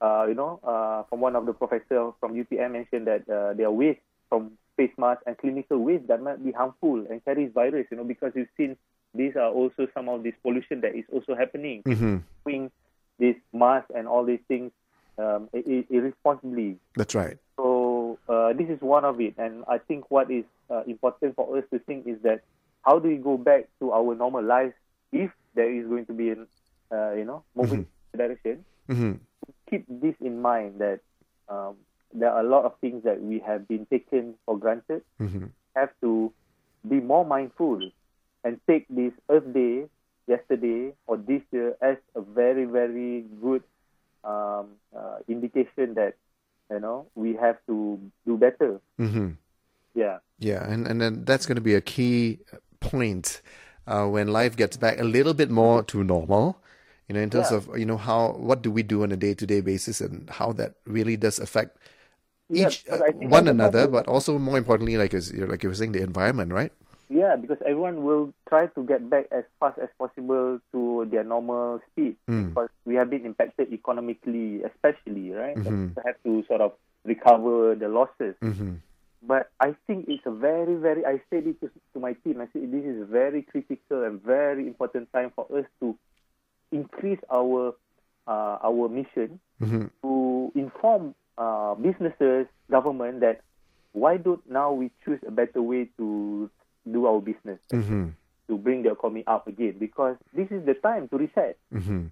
uh, 0.00 0.24
you 0.26 0.34
know, 0.34 0.60
uh, 0.62 1.02
from 1.10 1.20
one 1.20 1.36
of 1.36 1.44
the 1.44 1.52
professor 1.52 2.12
from 2.20 2.34
UPM 2.34 2.72
mentioned 2.72 3.06
that 3.08 3.28
uh, 3.28 3.52
there 3.52 3.66
are 3.66 3.72
waste 3.72 4.00
from 4.30 4.52
face 4.76 4.92
masks 4.96 5.24
and 5.26 5.36
clinical 5.36 5.78
waste 5.78 6.06
that 6.06 6.22
might 6.22 6.42
be 6.42 6.52
harmful 6.52 7.04
and 7.10 7.22
carries 7.24 7.52
virus, 7.52 7.86
you 7.90 7.96
know, 7.96 8.04
because 8.04 8.32
you've 8.34 8.48
seen 8.56 8.76
these 9.14 9.34
are 9.36 9.50
also 9.50 9.88
some 9.92 10.08
of 10.08 10.22
this 10.22 10.34
pollution 10.42 10.80
that 10.82 10.94
is 10.94 11.04
also 11.12 11.34
happening. 11.34 11.82
hmm 11.84 12.18
Doing 12.46 12.70
this 13.18 13.36
mask 13.52 13.86
and 13.94 14.06
all 14.06 14.24
these 14.24 14.44
things 14.46 14.70
um, 15.18 15.48
irresponsibly. 15.52 16.76
That's 16.94 17.14
right. 17.14 17.38
So 17.56 18.18
uh, 18.28 18.52
this 18.52 18.68
is 18.68 18.80
one 18.80 19.04
of 19.04 19.20
it, 19.20 19.34
and 19.38 19.64
I 19.66 19.78
think 19.78 20.10
what 20.10 20.30
is 20.30 20.44
uh, 20.70 20.82
important 20.86 21.34
for 21.34 21.56
us 21.56 21.64
to 21.72 21.78
think 21.80 22.06
is 22.06 22.20
that 22.22 22.42
how 22.84 22.98
do 22.98 23.08
we 23.08 23.16
go 23.16 23.36
back 23.36 23.68
to 23.80 23.92
our 23.92 24.14
normal 24.14 24.44
lives 24.44 24.74
if 25.12 25.30
there 25.54 25.72
is 25.72 25.86
going 25.88 26.06
to 26.06 26.12
be 26.12 26.30
an, 26.30 26.46
uh, 26.92 27.12
you 27.14 27.24
know, 27.24 27.42
moving 27.54 27.78
in 27.80 27.82
that 27.82 27.95
direction. 28.16 28.64
hmm 28.88 29.12
Keep 29.70 29.84
this 29.88 30.14
in 30.20 30.40
mind 30.40 30.80
that 30.80 31.00
um, 31.48 31.76
there 32.12 32.30
are 32.30 32.40
a 32.40 32.48
lot 32.48 32.64
of 32.64 32.72
things 32.80 33.04
that 33.04 33.20
we 33.22 33.38
have 33.40 33.66
been 33.68 33.86
taken 33.86 34.34
for 34.46 34.58
granted. 34.58 35.02
hmm 35.18 35.46
Have 35.74 35.90
to 36.00 36.32
be 36.88 37.00
more 37.00 37.24
mindful 37.24 37.80
and 38.44 38.60
take 38.66 38.86
this 38.88 39.12
Earth 39.28 39.52
Day 39.52 39.86
yesterday 40.26 40.92
or 41.06 41.16
this 41.16 41.42
year 41.52 41.76
as 41.80 41.96
a 42.14 42.20
very 42.20 42.64
very 42.64 43.24
good 43.42 43.62
um, 44.24 44.74
uh, 44.96 45.18
indication 45.28 45.94
that 45.94 46.14
you 46.70 46.80
know 46.80 47.06
we 47.14 47.34
have 47.34 47.58
to 47.66 48.00
do 48.26 48.36
better. 48.36 48.80
hmm 48.98 49.30
Yeah. 49.94 50.18
Yeah, 50.38 50.68
and 50.68 50.86
and 50.86 51.00
then 51.00 51.24
that's 51.24 51.46
going 51.46 51.56
to 51.56 51.64
be 51.64 51.74
a 51.74 51.80
key 51.80 52.40
point 52.80 53.40
uh, 53.86 54.06
when 54.06 54.28
life 54.28 54.56
gets 54.56 54.76
back 54.76 55.00
a 55.00 55.04
little 55.04 55.32
bit 55.34 55.50
more 55.50 55.82
to 55.84 56.04
normal. 56.04 56.60
You 57.08 57.14
know, 57.14 57.20
in 57.22 57.30
terms 57.30 57.50
Yeah. 57.50 57.58
of 57.58 57.78
you 57.78 57.86
know 57.86 57.96
how 57.96 58.32
what 58.34 58.62
do 58.62 58.70
we 58.70 58.82
do 58.82 59.02
on 59.02 59.12
a 59.12 59.16
day 59.16 59.34
to 59.34 59.46
day 59.46 59.60
basis 59.60 60.00
and 60.00 60.28
how 60.30 60.52
that 60.58 60.74
really 60.86 61.16
does 61.16 61.38
affect 61.38 61.78
each 62.50 62.84
because 62.84 63.00
uh, 63.00 63.12
one 63.30 63.46
another, 63.48 63.86
but 63.86 64.06
also 64.08 64.38
more 64.38 64.58
importantly, 64.58 64.96
like 64.98 65.14
as 65.14 65.32
you're 65.32 65.46
like 65.46 65.62
you 65.62 65.68
were 65.68 65.74
saying, 65.74 65.92
the 65.92 66.02
environment, 66.02 66.52
right? 66.52 66.72
Yeah, 67.08 67.36
because 67.36 67.58
everyone 67.62 68.02
will 68.02 68.34
try 68.48 68.66
to 68.66 68.82
get 68.82 69.08
back 69.08 69.26
as 69.30 69.44
fast 69.60 69.78
as 69.78 69.88
possible 69.96 70.58
to 70.72 71.06
their 71.10 71.22
normal 71.22 71.78
speed 71.90 72.16
Mm. 72.26 72.50
because 72.50 72.70
we 72.84 72.96
have 72.96 73.08
been 73.10 73.24
impacted 73.24 73.72
economically, 73.72 74.64
especially, 74.66 75.30
right? 75.30 75.54
Mhm. 75.54 75.94
We 75.94 76.02
have 76.04 76.18
to 76.26 76.42
sort 76.50 76.60
of 76.60 76.72
recover 77.04 77.76
the 77.78 77.86
losses. 77.86 78.34
hmm 78.42 78.82
But 79.22 79.50
I 79.62 79.74
think 79.86 80.06
it's 80.08 80.26
a 80.26 80.30
very, 80.34 80.74
very, 80.74 81.06
I 81.06 81.22
said 81.30 81.46
it 81.46 81.58
to, 81.62 81.70
to 81.94 81.98
my 82.00 82.14
team, 82.26 82.40
I 82.40 82.46
said 82.52 82.70
this 82.70 82.84
is 82.84 83.02
a 83.02 83.06
very 83.06 83.42
critical 83.42 84.02
and 84.04 84.20
very 84.22 84.66
important 84.66 85.10
time 85.12 85.30
for 85.34 85.46
us 85.56 85.66
to 85.80 85.94
increase 86.72 87.18
our 87.32 87.74
uh, 88.26 88.58
our 88.62 88.88
mission 88.88 89.40
hmm 89.58 89.86
to 90.02 90.52
inform 90.54 91.14
uh, 91.38 91.74
businesses, 91.74 92.46
government 92.70 93.20
that 93.20 93.40
why 93.92 94.16
don't 94.16 94.48
now 94.50 94.72
we 94.72 94.90
choose 95.04 95.20
a 95.26 95.30
better 95.30 95.62
way 95.62 95.88
to 95.96 96.50
do 96.90 97.06
our 97.06 97.20
business 97.20 97.58
hmm 97.70 98.08
to 98.48 98.56
bring 98.56 98.82
the 98.84 98.92
economy 98.92 99.24
up 99.26 99.48
again 99.48 99.74
because 99.78 100.16
this 100.32 100.46
is 100.50 100.64
the 100.66 100.74
time 100.74 101.08
to 101.08 101.16
reset. 101.18 101.58
hmm 101.72 102.06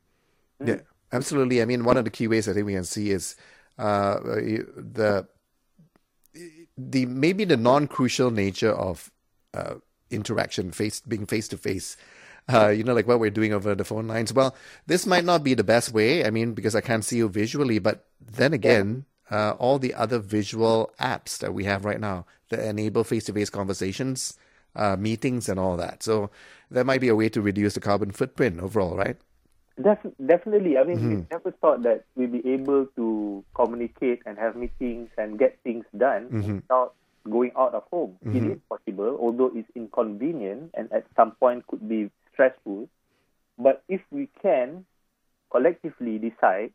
Yeah, 0.65 0.81
Absolutely. 1.13 1.63
I 1.63 1.65
mean, 1.65 1.85
one 1.85 1.97
of 1.97 2.05
the 2.05 2.11
key 2.11 2.27
ways 2.27 2.49
I 2.49 2.53
think 2.53 2.67
we 2.67 2.73
can 2.75 2.85
see 2.85 3.11
is 3.11 3.37
uh, 3.79 4.19
the 4.19 5.29
the 6.77 7.07
maybe 7.07 7.45
the 7.45 7.57
non-crucial 7.57 8.31
nature 8.31 8.73
of 8.73 9.13
uh, 9.55 9.75
interaction, 10.11 10.73
face 10.73 11.01
being 11.01 11.27
face 11.27 11.47
to 11.49 11.57
face. 11.57 11.97
You 12.51 12.85
know, 12.85 12.95
like 12.95 13.07
what 13.07 13.21
we're 13.21 13.31
doing 13.31 13.53
over 13.53 13.75
the 13.75 13.85
phone 13.85 14.07
lines. 14.07 14.33
Well, 14.33 14.55
this 14.87 15.07
might 15.07 15.25
not 15.25 15.43
be 15.43 15.55
the 15.55 15.65
best 15.65 15.93
way. 15.93 16.25
I 16.25 16.31
mean, 16.31 16.53
because 16.53 16.75
I 16.75 16.81
can't 16.81 17.05
see 17.05 17.17
you 17.17 17.29
visually, 17.29 17.79
but 17.79 18.05
then 18.21 18.53
again, 18.53 19.07
uh, 19.31 19.53
all 19.59 19.79
the 19.79 19.95
other 19.95 20.19
visual 20.19 20.93
apps 21.01 21.39
that 21.39 21.55
we 21.55 21.65
have 21.65 21.85
right 21.85 22.01
now 22.01 22.27
that 22.51 22.61
enable 22.61 23.05
face-to-face 23.05 23.49
conversations, 23.51 24.39
uh, 24.77 24.97
meetings, 24.97 25.49
and 25.49 25.59
all 25.59 25.77
that. 25.79 26.03
So 26.03 26.31
that 26.71 26.85
might 26.85 27.01
be 27.01 27.09
a 27.09 27.17
way 27.17 27.31
to 27.31 27.41
reduce 27.41 27.75
the 27.75 27.81
carbon 27.81 28.11
footprint 28.11 28.61
overall, 28.61 28.97
right? 28.97 29.17
Def- 29.81 30.15
definitely. 30.25 30.77
I 30.77 30.85
mean, 30.85 30.99
mm-hmm. 30.99 31.15
we 31.17 31.27
never 31.31 31.51
thought 31.51 31.83
that 31.83 32.05
we'd 32.15 32.31
be 32.31 32.47
able 32.53 32.87
to 32.95 33.43
communicate 33.55 34.23
and 34.27 34.39
have 34.39 34.55
meetings 34.55 35.09
and 35.17 35.39
get 35.39 35.59
things 35.65 35.85
done 35.97 36.29
mm-hmm. 36.29 36.55
without 36.57 36.95
going 37.29 37.53
out 37.57 37.75
of 37.75 37.85
home. 37.91 38.17
Mm-hmm. 38.25 38.37
It 38.37 38.53
is 38.53 38.59
possible, 38.69 39.17
although 39.19 39.51
it's 39.55 39.69
inconvenient 39.75 40.73
and 40.75 40.93
at 40.93 41.07
some 41.17 41.33
point 41.33 41.67
could 41.67 41.89
be 41.89 42.11
stressful. 42.35 42.89
But 43.59 43.83
if 43.89 44.03
we 44.11 44.29
can 44.43 44.85
collectively 45.51 46.19
decide 46.19 46.73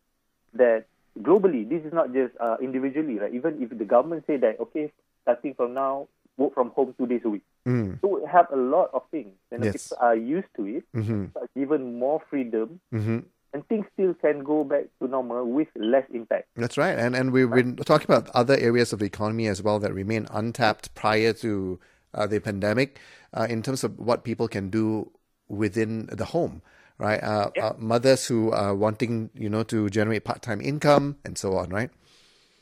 that 0.53 0.85
globally, 1.21 1.67
this 1.67 1.83
is 1.83 1.93
not 1.93 2.13
just 2.13 2.33
uh, 2.39 2.57
individually, 2.61 3.19
right? 3.19 3.33
Even 3.33 3.61
if 3.61 3.77
the 3.77 3.85
government 3.85 4.23
say 4.25 4.37
that, 4.37 4.59
okay, 4.59 4.91
starting 5.23 5.53
from 5.53 5.73
now, 5.73 6.07
work 6.37 6.53
from 6.53 6.69
home 6.71 6.95
two 6.97 7.05
days 7.05 7.21
a 7.25 7.29
week. 7.29 7.43
Mm. 7.67 7.99
So 8.01 8.19
we 8.19 8.27
have 8.31 8.47
a 8.51 8.55
lot 8.55 8.89
of 8.93 9.03
things, 9.11 9.33
and 9.51 9.63
yes. 9.63 9.89
people 9.89 9.97
are 9.99 10.15
used 10.15 10.47
to 10.55 10.65
it, 10.65 10.83
mm-hmm. 10.95 11.25
given 11.55 11.99
more 11.99 12.21
freedom, 12.29 12.79
mm-hmm. 12.93 13.19
and 13.53 13.67
things 13.67 13.85
still 13.93 14.13
can 14.13 14.43
go 14.43 14.63
back 14.63 14.85
to 15.01 15.07
normal 15.07 15.45
with 15.45 15.67
less 15.75 16.05
impact. 16.13 16.47
That's 16.55 16.77
right, 16.77 16.97
and 16.97 17.15
and 17.15 17.31
we've 17.31 17.51
been 17.51 17.75
talking 17.75 18.05
about 18.09 18.29
other 18.29 18.55
areas 18.57 18.93
of 18.93 18.99
the 18.99 19.05
economy 19.05 19.47
as 19.47 19.61
well 19.61 19.79
that 19.79 19.93
remain 19.93 20.27
untapped 20.31 20.95
prior 20.95 21.33
to 21.33 21.79
uh, 22.13 22.25
the 22.25 22.39
pandemic, 22.39 22.99
uh, 23.33 23.45
in 23.49 23.61
terms 23.61 23.83
of 23.83 23.99
what 23.99 24.23
people 24.23 24.47
can 24.47 24.69
do 24.69 25.11
within 25.49 26.07
the 26.11 26.25
home 26.25 26.61
right? 26.99 27.23
Uh, 27.23 27.49
yeah. 27.55 27.67
uh, 27.67 27.73
mothers 27.79 28.27
who 28.27 28.51
are 28.51 28.75
wanting, 28.75 29.31
you 29.33 29.49
know, 29.49 29.63
to 29.63 29.89
generate 29.89 30.25
part-time 30.25 30.61
income 30.61 31.15
and 31.25 31.37
so 31.37 31.55
on, 31.57 31.69
right? 31.69 31.89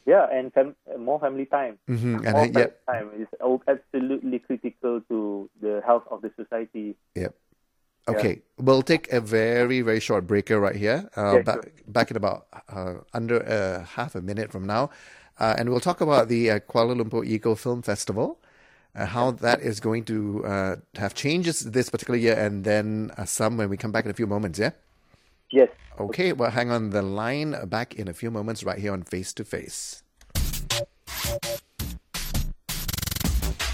Yeah, 0.05 0.25
and 0.31 0.53
fam- 0.53 0.75
more 0.97 1.19
family 1.19 1.45
time. 1.45 1.79
Mm-hmm. 1.89 2.11
More 2.11 2.25
and, 2.25 2.55
family 2.55 2.71
yeah. 2.87 2.93
time 2.93 3.09
is 3.19 3.27
absolutely 3.67 4.39
critical 4.39 5.01
to 5.09 5.49
the 5.59 5.81
health 5.85 6.03
of 6.09 6.21
the 6.21 6.31
society. 6.37 6.95
Yep. 7.15 7.35
Okay, 8.07 8.29
yeah. 8.29 8.63
we'll 8.63 8.83
take 8.83 9.11
a 9.11 9.19
very, 9.19 9.81
very 9.81 9.99
short 9.99 10.25
breaker 10.25 10.61
right 10.61 10.77
here. 10.77 11.09
Uh, 11.17 11.35
yeah, 11.35 11.41
back, 11.41 11.55
sure. 11.55 11.73
back 11.89 12.11
in 12.11 12.15
about 12.15 12.47
uh, 12.69 12.93
under 13.13 13.45
uh, 13.45 13.83
half 13.83 14.15
a 14.15 14.21
minute 14.21 14.49
from 14.49 14.65
now. 14.65 14.89
Uh, 15.39 15.55
and 15.57 15.69
we'll 15.69 15.81
talk 15.81 15.99
about 15.99 16.29
the 16.29 16.51
uh, 16.51 16.59
Kuala 16.59 16.95
Lumpur 16.95 17.27
Eco 17.27 17.53
Film 17.53 17.81
Festival 17.81 18.39
uh, 18.97 19.05
how 19.05 19.31
that 19.31 19.61
is 19.61 19.79
going 19.79 20.03
to 20.05 20.43
uh, 20.45 20.75
have 20.95 21.13
changes 21.13 21.61
this 21.61 21.89
particular 21.89 22.17
year, 22.17 22.33
and 22.37 22.63
then 22.63 23.11
uh, 23.17 23.25
some 23.25 23.55
when 23.57 23.69
we 23.69 23.77
come 23.77 23.91
back 23.91 24.05
in 24.05 24.11
a 24.11 24.13
few 24.13 24.27
moments. 24.27 24.59
Yeah. 24.59 24.71
Yes. 25.51 25.69
Okay. 25.99 26.33
Well, 26.33 26.51
hang 26.51 26.71
on 26.71 26.89
the 26.89 27.01
line. 27.01 27.55
Back 27.67 27.95
in 27.95 28.07
a 28.07 28.13
few 28.13 28.31
moments, 28.31 28.63
right 28.63 28.79
here 28.79 28.91
on 28.91 29.03
Face 29.03 29.33
to 29.33 29.45
Face. 29.45 30.03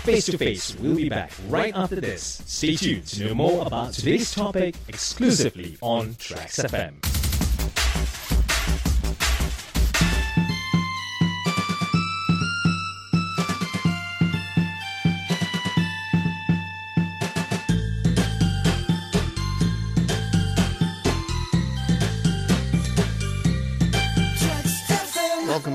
Face 0.03 0.25
to 0.25 0.37
Face 0.37 0.75
We'll 0.75 0.97
be 0.97 1.07
back 1.07 1.31
right 1.47 1.73
after 1.73 2.01
this. 2.01 2.41
Stay 2.45 2.75
tuned 2.75 3.07
to 3.07 3.27
know 3.27 3.35
more 3.35 3.65
about 3.65 3.93
today's 3.93 4.33
topic 4.33 4.75
exclusively 4.89 5.77
on 5.81 6.15
Traxx 6.15 6.65
FM. 6.65 7.12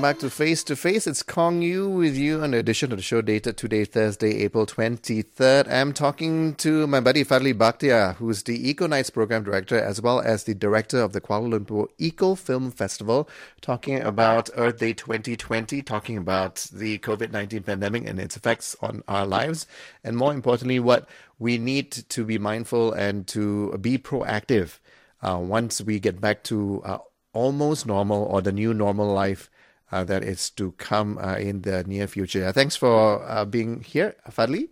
Back 0.09 0.17
to 0.21 0.29
Face 0.31 0.63
to 0.63 0.75
Face. 0.75 1.05
It's 1.05 1.21
Kong 1.21 1.61
Yu 1.61 1.87
with 1.87 2.17
you 2.17 2.41
on 2.41 2.49
the 2.49 2.57
edition 2.57 2.91
of 2.91 2.97
the 2.97 3.03
show 3.03 3.21
dated 3.21 3.57
today, 3.57 3.85
Thursday, 3.85 4.41
April 4.41 4.65
23rd. 4.65 5.71
I'm 5.71 5.93
talking 5.93 6.55
to 6.55 6.87
my 6.87 6.99
buddy 6.99 7.23
Fadli 7.23 7.53
Bakhtiar, 7.53 8.15
who's 8.15 8.41
the 8.41 8.73
EcoKnights 8.73 9.13
program 9.13 9.43
director 9.43 9.79
as 9.79 10.01
well 10.01 10.19
as 10.19 10.45
the 10.45 10.55
director 10.55 10.99
of 10.99 11.13
the 11.13 11.21
Kuala 11.21 11.59
Lumpur 11.59 11.89
Eco 11.99 12.33
Film 12.33 12.71
Festival, 12.71 13.29
talking 13.61 14.01
about 14.01 14.49
Earth 14.55 14.79
Day 14.79 14.93
2020, 14.93 15.83
talking 15.83 16.17
about 16.17 16.55
the 16.73 16.97
COVID 16.97 17.31
19 17.31 17.61
pandemic 17.61 18.07
and 18.07 18.19
its 18.19 18.35
effects 18.35 18.75
on 18.81 19.03
our 19.07 19.27
lives, 19.27 19.67
and 20.03 20.17
more 20.17 20.33
importantly, 20.33 20.79
what 20.79 21.07
we 21.37 21.59
need 21.59 21.91
to 21.91 22.25
be 22.25 22.39
mindful 22.39 22.93
and 22.93 23.27
to 23.27 23.77
be 23.77 23.99
proactive 23.99 24.79
uh, 25.21 25.37
once 25.37 25.81
we 25.81 25.99
get 25.99 26.19
back 26.19 26.43
to 26.45 26.81
uh, 26.83 26.97
almost 27.31 27.85
normal 27.85 28.23
or 28.23 28.41
the 28.41 28.51
new 28.51 28.73
normal 28.73 29.13
life 29.13 29.51
uh, 29.91 30.03
that 30.03 30.23
is 30.23 30.49
to 30.51 30.71
come 30.73 31.17
uh, 31.17 31.35
in 31.35 31.61
the 31.61 31.83
near 31.83 32.07
future. 32.07 32.51
Thanks 32.51 32.75
for 32.75 33.23
uh, 33.23 33.45
being 33.45 33.81
here, 33.81 34.15
Fadli. 34.29 34.69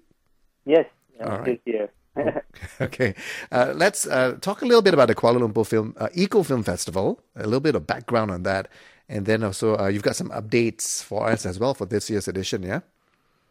Yes, 0.65 0.85
I'm 1.19 1.43
right. 1.43 1.61
here. 1.65 1.89
okay, 2.81 3.13
uh, 3.51 3.73
let's 3.75 4.07
uh, 4.07 4.37
talk 4.41 4.61
a 4.61 4.65
little 4.65 4.81
bit 4.81 4.93
about 4.93 5.07
the 5.07 5.15
Kuala 5.15 5.39
Lumpur 5.39 5.65
Film 5.65 5.93
uh, 5.97 6.09
Eco 6.13 6.43
Film 6.43 6.63
Festival. 6.63 7.21
A 7.35 7.43
little 7.43 7.59
bit 7.59 7.75
of 7.75 7.85
background 7.85 8.31
on 8.31 8.43
that, 8.43 8.67
and 9.07 9.25
then 9.25 9.43
also 9.43 9.87
you've 9.87 10.03
got 10.03 10.15
some 10.15 10.29
updates 10.29 11.03
for 11.03 11.27
us 11.27 11.45
as 11.45 11.59
well 11.59 11.73
for 11.73 11.85
this 11.85 12.09
year's 12.09 12.27
edition. 12.27 12.63
Yeah. 12.63 12.81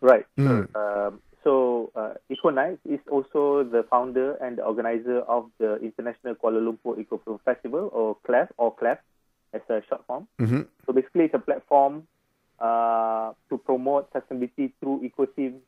Right. 0.00 0.26
Mm. 0.36 0.74
Um, 0.76 1.20
so 1.44 1.92
EcoKnights 2.28 2.78
is 2.84 2.98
also 3.08 3.62
the 3.62 3.84
founder 3.88 4.34
and 4.34 4.58
organizer 4.58 5.20
of 5.20 5.48
the 5.58 5.76
International 5.76 6.34
Kuala 6.34 6.60
Lumpur 6.60 6.98
Eco 6.98 7.18
Film 7.24 7.38
Festival, 7.44 7.88
or 7.92 8.16
KLEFF, 8.28 8.48
or 8.56 8.74
KLEFF 8.74 8.98
as 9.52 9.62
a 9.68 9.82
short 9.88 10.06
form. 10.06 10.28
Mm-hmm. 10.40 10.62
So 10.86 10.92
basically, 10.92 11.24
it's 11.24 11.34
a 11.34 11.38
platform 11.38 12.06
uh, 12.58 13.32
to 13.50 13.58
promote 13.58 14.12
sustainability 14.12 14.72
through 14.80 15.08
EcoTeam 15.08 15.58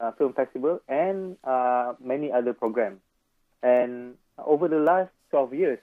uh, 0.00 0.12
Film 0.12 0.32
Festival 0.32 0.80
and 0.88 1.36
uh, 1.44 1.94
many 2.02 2.32
other 2.32 2.52
programs. 2.52 3.00
And 3.62 4.14
over 4.38 4.68
the 4.68 4.78
last 4.78 5.10
12 5.30 5.54
years, 5.54 5.78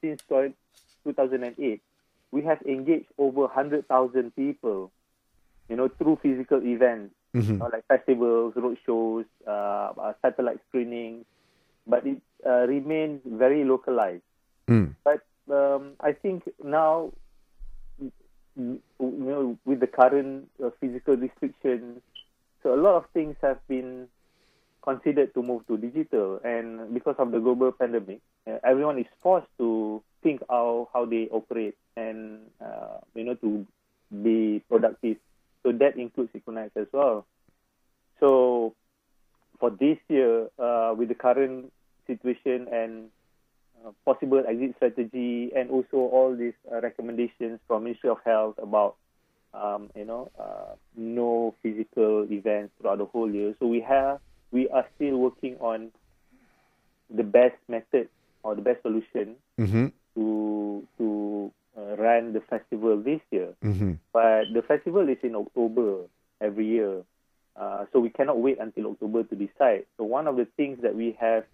since 0.00 0.22
2008, 0.28 1.82
we 2.30 2.42
have 2.42 2.60
engaged 2.62 3.08
over 3.18 3.42
100,000 3.42 4.36
people, 4.36 4.90
you 5.68 5.76
know, 5.76 5.88
through 5.88 6.18
physical 6.22 6.62
events, 6.62 7.14
mm-hmm. 7.34 7.52
you 7.52 7.58
know, 7.58 7.70
like 7.72 7.86
festivals, 7.86 8.54
roadshows, 8.54 9.24
uh, 9.46 9.92
uh, 10.00 10.12
satellite 10.22 10.58
screenings, 10.68 11.24
but 11.86 12.06
it 12.06 12.20
uh, 12.46 12.66
remains 12.66 13.20
very 13.24 13.64
localized. 13.64 14.22
Mm. 14.68 14.94
But 15.02 15.24
um, 15.50 15.92
I 16.00 16.12
think 16.12 16.44
now, 16.62 17.12
you 17.98 18.80
know, 19.00 19.58
with 19.64 19.80
the 19.80 19.86
current 19.86 20.48
uh, 20.62 20.70
physical 20.80 21.16
restrictions, 21.16 22.00
so 22.62 22.74
a 22.74 22.80
lot 22.80 22.96
of 22.96 23.04
things 23.14 23.36
have 23.42 23.58
been 23.68 24.08
considered 24.82 25.34
to 25.34 25.42
move 25.42 25.66
to 25.68 25.76
digital, 25.76 26.40
and 26.44 26.92
because 26.94 27.16
of 27.18 27.30
the 27.30 27.38
global 27.38 27.72
pandemic, 27.72 28.20
uh, 28.46 28.58
everyone 28.64 28.98
is 28.98 29.06
forced 29.22 29.46
to 29.58 30.02
think 30.22 30.42
how 30.48 30.88
how 30.92 31.04
they 31.04 31.28
operate 31.30 31.76
and 31.96 32.40
uh, 32.60 32.98
you 33.14 33.24
know 33.24 33.34
to 33.34 33.66
be 34.22 34.62
productive. 34.68 35.16
So 35.62 35.72
that 35.72 35.96
includes 35.96 36.30
EcoKnights 36.34 36.76
as 36.76 36.86
well. 36.92 37.26
So 38.20 38.74
for 39.60 39.70
this 39.70 39.98
year, 40.08 40.48
uh, 40.58 40.94
with 40.96 41.08
the 41.08 41.14
current 41.14 41.72
situation 42.06 42.68
and 42.72 43.10
uh, 43.86 43.90
possible 44.04 44.42
exit 44.48 44.74
strategy 44.76 45.50
and 45.54 45.70
also 45.70 45.96
all 45.96 46.34
these 46.36 46.54
uh, 46.72 46.80
recommendations 46.80 47.60
from 47.66 47.84
Ministry 47.84 48.10
of 48.10 48.18
Health 48.24 48.56
about 48.58 48.96
um, 49.54 49.90
you 49.94 50.04
know 50.04 50.30
uh, 50.38 50.74
no 50.96 51.54
physical 51.62 52.26
events 52.30 52.72
throughout 52.80 52.98
the 52.98 53.06
whole 53.06 53.30
year. 53.30 53.54
So 53.58 53.66
we 53.66 53.80
have 53.80 54.20
we 54.50 54.68
are 54.68 54.86
still 54.96 55.16
working 55.16 55.56
on 55.60 55.90
the 57.10 57.22
best 57.22 57.56
method 57.68 58.08
or 58.42 58.54
the 58.54 58.62
best 58.62 58.82
solution 58.82 59.36
mm-hmm. 59.58 59.86
to 60.14 60.86
to 60.98 61.52
uh, 61.76 61.96
run 61.96 62.32
the 62.32 62.40
festival 62.40 63.00
this 63.00 63.20
year. 63.30 63.54
Mm-hmm. 63.64 63.92
But 64.12 64.52
the 64.52 64.62
festival 64.66 65.08
is 65.08 65.18
in 65.22 65.34
October 65.34 66.04
every 66.40 66.66
year. 66.66 67.02
Uh, 67.56 67.86
so 67.92 67.98
we 67.98 68.10
cannot 68.10 68.38
wait 68.38 68.58
until 68.60 68.92
October 68.92 69.24
to 69.24 69.34
decide. 69.34 69.86
So 69.96 70.04
one 70.04 70.28
of 70.28 70.36
the 70.36 70.46
things 70.56 70.78
that 70.82 70.94
we 70.94 71.16
have 71.20 71.44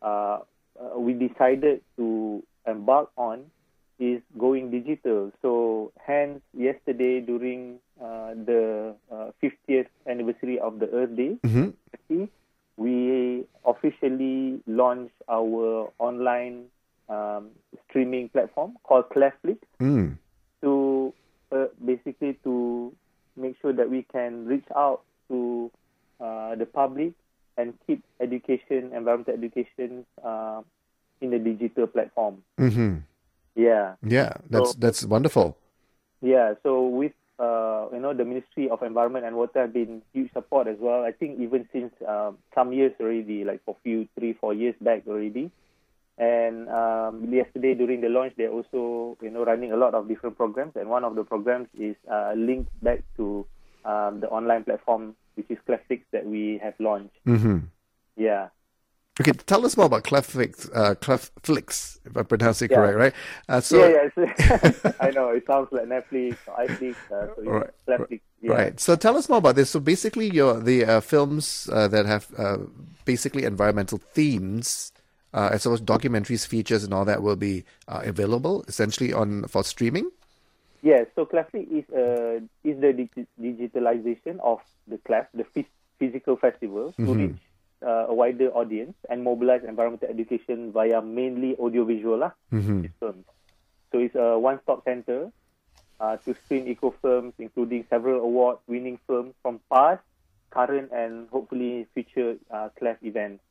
uh, 0.00 0.38
uh, 0.80 0.98
we 0.98 1.12
decided 1.12 1.82
to 1.96 2.42
embark 2.66 3.10
on 3.16 3.44
is 3.98 4.22
going 4.38 4.70
digital. 4.70 5.30
So, 5.42 5.92
hence, 6.00 6.40
yesterday 6.56 7.20
during 7.20 7.78
uh, 8.00 8.32
the 8.32 8.94
uh, 9.12 9.30
50th 9.42 9.88
anniversary 10.08 10.58
of 10.58 10.78
the 10.78 10.88
Earth 10.88 11.14
Day, 11.14 11.36
mm-hmm. 11.44 12.24
we 12.76 13.44
officially 13.66 14.60
launched 14.66 15.14
our 15.28 15.92
online 15.98 16.64
um, 17.10 17.50
streaming 17.88 18.30
platform 18.30 18.76
called 18.84 19.04
KLEFFLIX 19.10 19.58
Mm. 19.80 20.16
to 20.62 21.12
uh, 21.52 21.66
basically 21.84 22.38
to 22.44 22.92
make 23.36 23.56
sure 23.60 23.72
that 23.72 23.90
we 23.90 24.06
can 24.12 24.46
reach 24.46 24.64
out 24.74 25.02
to 25.28 25.70
uh, 26.20 26.54
the 26.54 26.66
public 26.66 27.12
and 27.56 27.74
keep 27.86 28.02
education, 28.20 28.92
environmental 28.94 29.34
education, 29.34 30.04
uh, 30.24 30.62
in 31.20 31.30
the 31.30 31.38
digital 31.38 31.86
platform. 31.86 32.42
hmm 32.58 32.96
Yeah. 33.54 33.94
Yeah, 34.02 34.34
that's 34.48 34.72
So- 34.72 34.78
that's 34.78 35.04
wonderful. 35.04 35.56
Yeah, 36.22 36.54
so 36.62 36.86
with 36.86 37.12
uh, 37.40 37.88
you 37.92 38.00
know 38.00 38.12
the 38.12 38.24
Ministry 38.24 38.68
of 38.68 38.82
Environment 38.82 39.24
and 39.24 39.34
Water 39.36 39.60
have 39.64 39.72
been 39.72 40.02
huge 40.12 40.30
support 40.32 40.68
as 40.68 40.76
well. 40.78 41.02
I 41.04 41.12
think 41.12 41.40
even 41.40 41.66
since 41.72 41.92
um, 42.06 42.36
some 42.54 42.72
years 42.72 42.92
already, 43.00 43.44
like 43.44 43.64
for 43.64 43.76
few 43.82 44.06
three 44.18 44.34
four 44.34 44.52
years 44.52 44.74
back 44.80 45.04
already. 45.08 45.50
And 46.20 46.68
um, 46.68 47.32
yesterday 47.32 47.72
during 47.74 48.02
the 48.02 48.08
launch, 48.12 48.34
they're 48.36 48.52
also 48.52 49.16
you 49.22 49.30
know 49.30 49.42
running 49.44 49.72
a 49.72 49.76
lot 49.76 49.94
of 49.94 50.06
different 50.08 50.36
programs, 50.36 50.76
and 50.76 50.90
one 50.90 51.02
of 51.04 51.14
the 51.16 51.24
programs 51.24 51.68
is 51.78 51.96
uh, 52.12 52.32
linked 52.36 52.68
back 52.84 53.00
to 53.16 53.46
um, 53.88 54.20
the 54.20 54.28
online 54.28 54.64
platform, 54.64 55.16
which 55.48 55.58
is 55.58 55.58
KLEFFLIX 55.68 56.02
that 56.12 56.26
we 56.26 56.60
have 56.62 56.74
launched. 56.78 57.16
Mm-hmm. 57.26 57.58
Yeah. 58.16 58.48
Okay, 59.20 59.32
tell 59.32 59.66
us 59.66 59.76
more 59.76 59.86
about 59.86 60.04
KLEFFLIX, 60.04 60.70
uh, 60.74 60.94
KLEFFLIX, 60.94 61.98
if 62.06 62.16
I 62.16 62.22
pronounce 62.22 62.62
it 62.62 62.70
Yeah. 62.70 62.76
correct, 62.76 62.96
right? 62.96 63.12
Uh, 63.48 63.60
so, 63.60 63.86
yeah, 63.86 64.08
yeah. 64.16 64.92
I 65.00 65.10
know 65.10 65.28
it 65.28 65.44
sounds 65.46 65.68
like 65.72 65.84
Netflix 65.86 66.36
or 66.46 66.66
iFlix, 66.66 66.94
uh, 67.12 67.34
so 67.34 67.42
Right. 67.42 68.22
Yeah. 68.40 68.52
Right. 68.52 68.80
So 68.80 68.96
tell 68.96 69.18
us 69.18 69.28
more 69.28 69.38
about 69.38 69.56
this. 69.56 69.68
So 69.68 69.80
basically, 69.80 70.30
your 70.30 70.60
the 70.60 70.84
uh, 70.86 71.00
films 71.00 71.68
uh, 71.70 71.88
that 71.88 72.06
have 72.06 72.28
uh, 72.38 72.58
basically 73.04 73.44
environmental 73.44 73.98
themes, 73.98 74.92
uh, 75.34 75.50
as 75.52 75.66
well 75.66 75.74
as 75.74 75.82
documentaries, 75.82 76.46
features, 76.46 76.82
and 76.82 76.94
all 76.94 77.04
that 77.04 77.22
will 77.22 77.36
be 77.36 77.64
uh, 77.88 78.00
available 78.04 78.64
essentially 78.68 79.12
on 79.12 79.44
for 79.44 79.62
streaming. 79.62 80.10
Yes, 80.82 81.06
so 81.14 81.26
KLEFFLIX 81.26 81.64
is 81.68 81.86
uh, 81.92 82.40
is 82.64 82.80
the 82.80 82.92
digi- 82.96 83.26
digitalization 83.40 84.40
of 84.40 84.60
the 84.88 84.96
class, 84.98 85.26
the 85.34 85.44
phys- 85.44 85.76
physical 85.98 86.36
festival, 86.36 86.94
to 86.96 87.04
reach 87.14 87.36
uh, 87.84 88.06
a 88.08 88.14
wider 88.14 88.48
audience 88.48 88.94
and 89.08 89.22
mobilize 89.22 89.60
environmental 89.64 90.08
education 90.08 90.72
via 90.72 91.02
mainly 91.02 91.56
audiovisual 91.60 92.18
lah, 92.18 92.32
Mm-hmm. 92.52 92.86
films. 92.98 93.24
So 93.92 93.98
it's 93.98 94.14
a 94.14 94.38
one-stop 94.38 94.84
center 94.84 95.32
uh, 96.00 96.16
to 96.24 96.34
screen 96.44 96.66
eco 96.68 96.94
films, 97.02 97.34
including 97.38 97.84
several 97.90 98.20
award-winning 98.24 98.98
films 99.06 99.34
from 99.42 99.60
past, 99.68 100.00
current, 100.50 100.92
and 100.92 101.28
hopefully 101.28 101.86
future 101.92 102.36
uh, 102.50 102.70
KLEFF 102.80 103.02
events. 103.02 103.42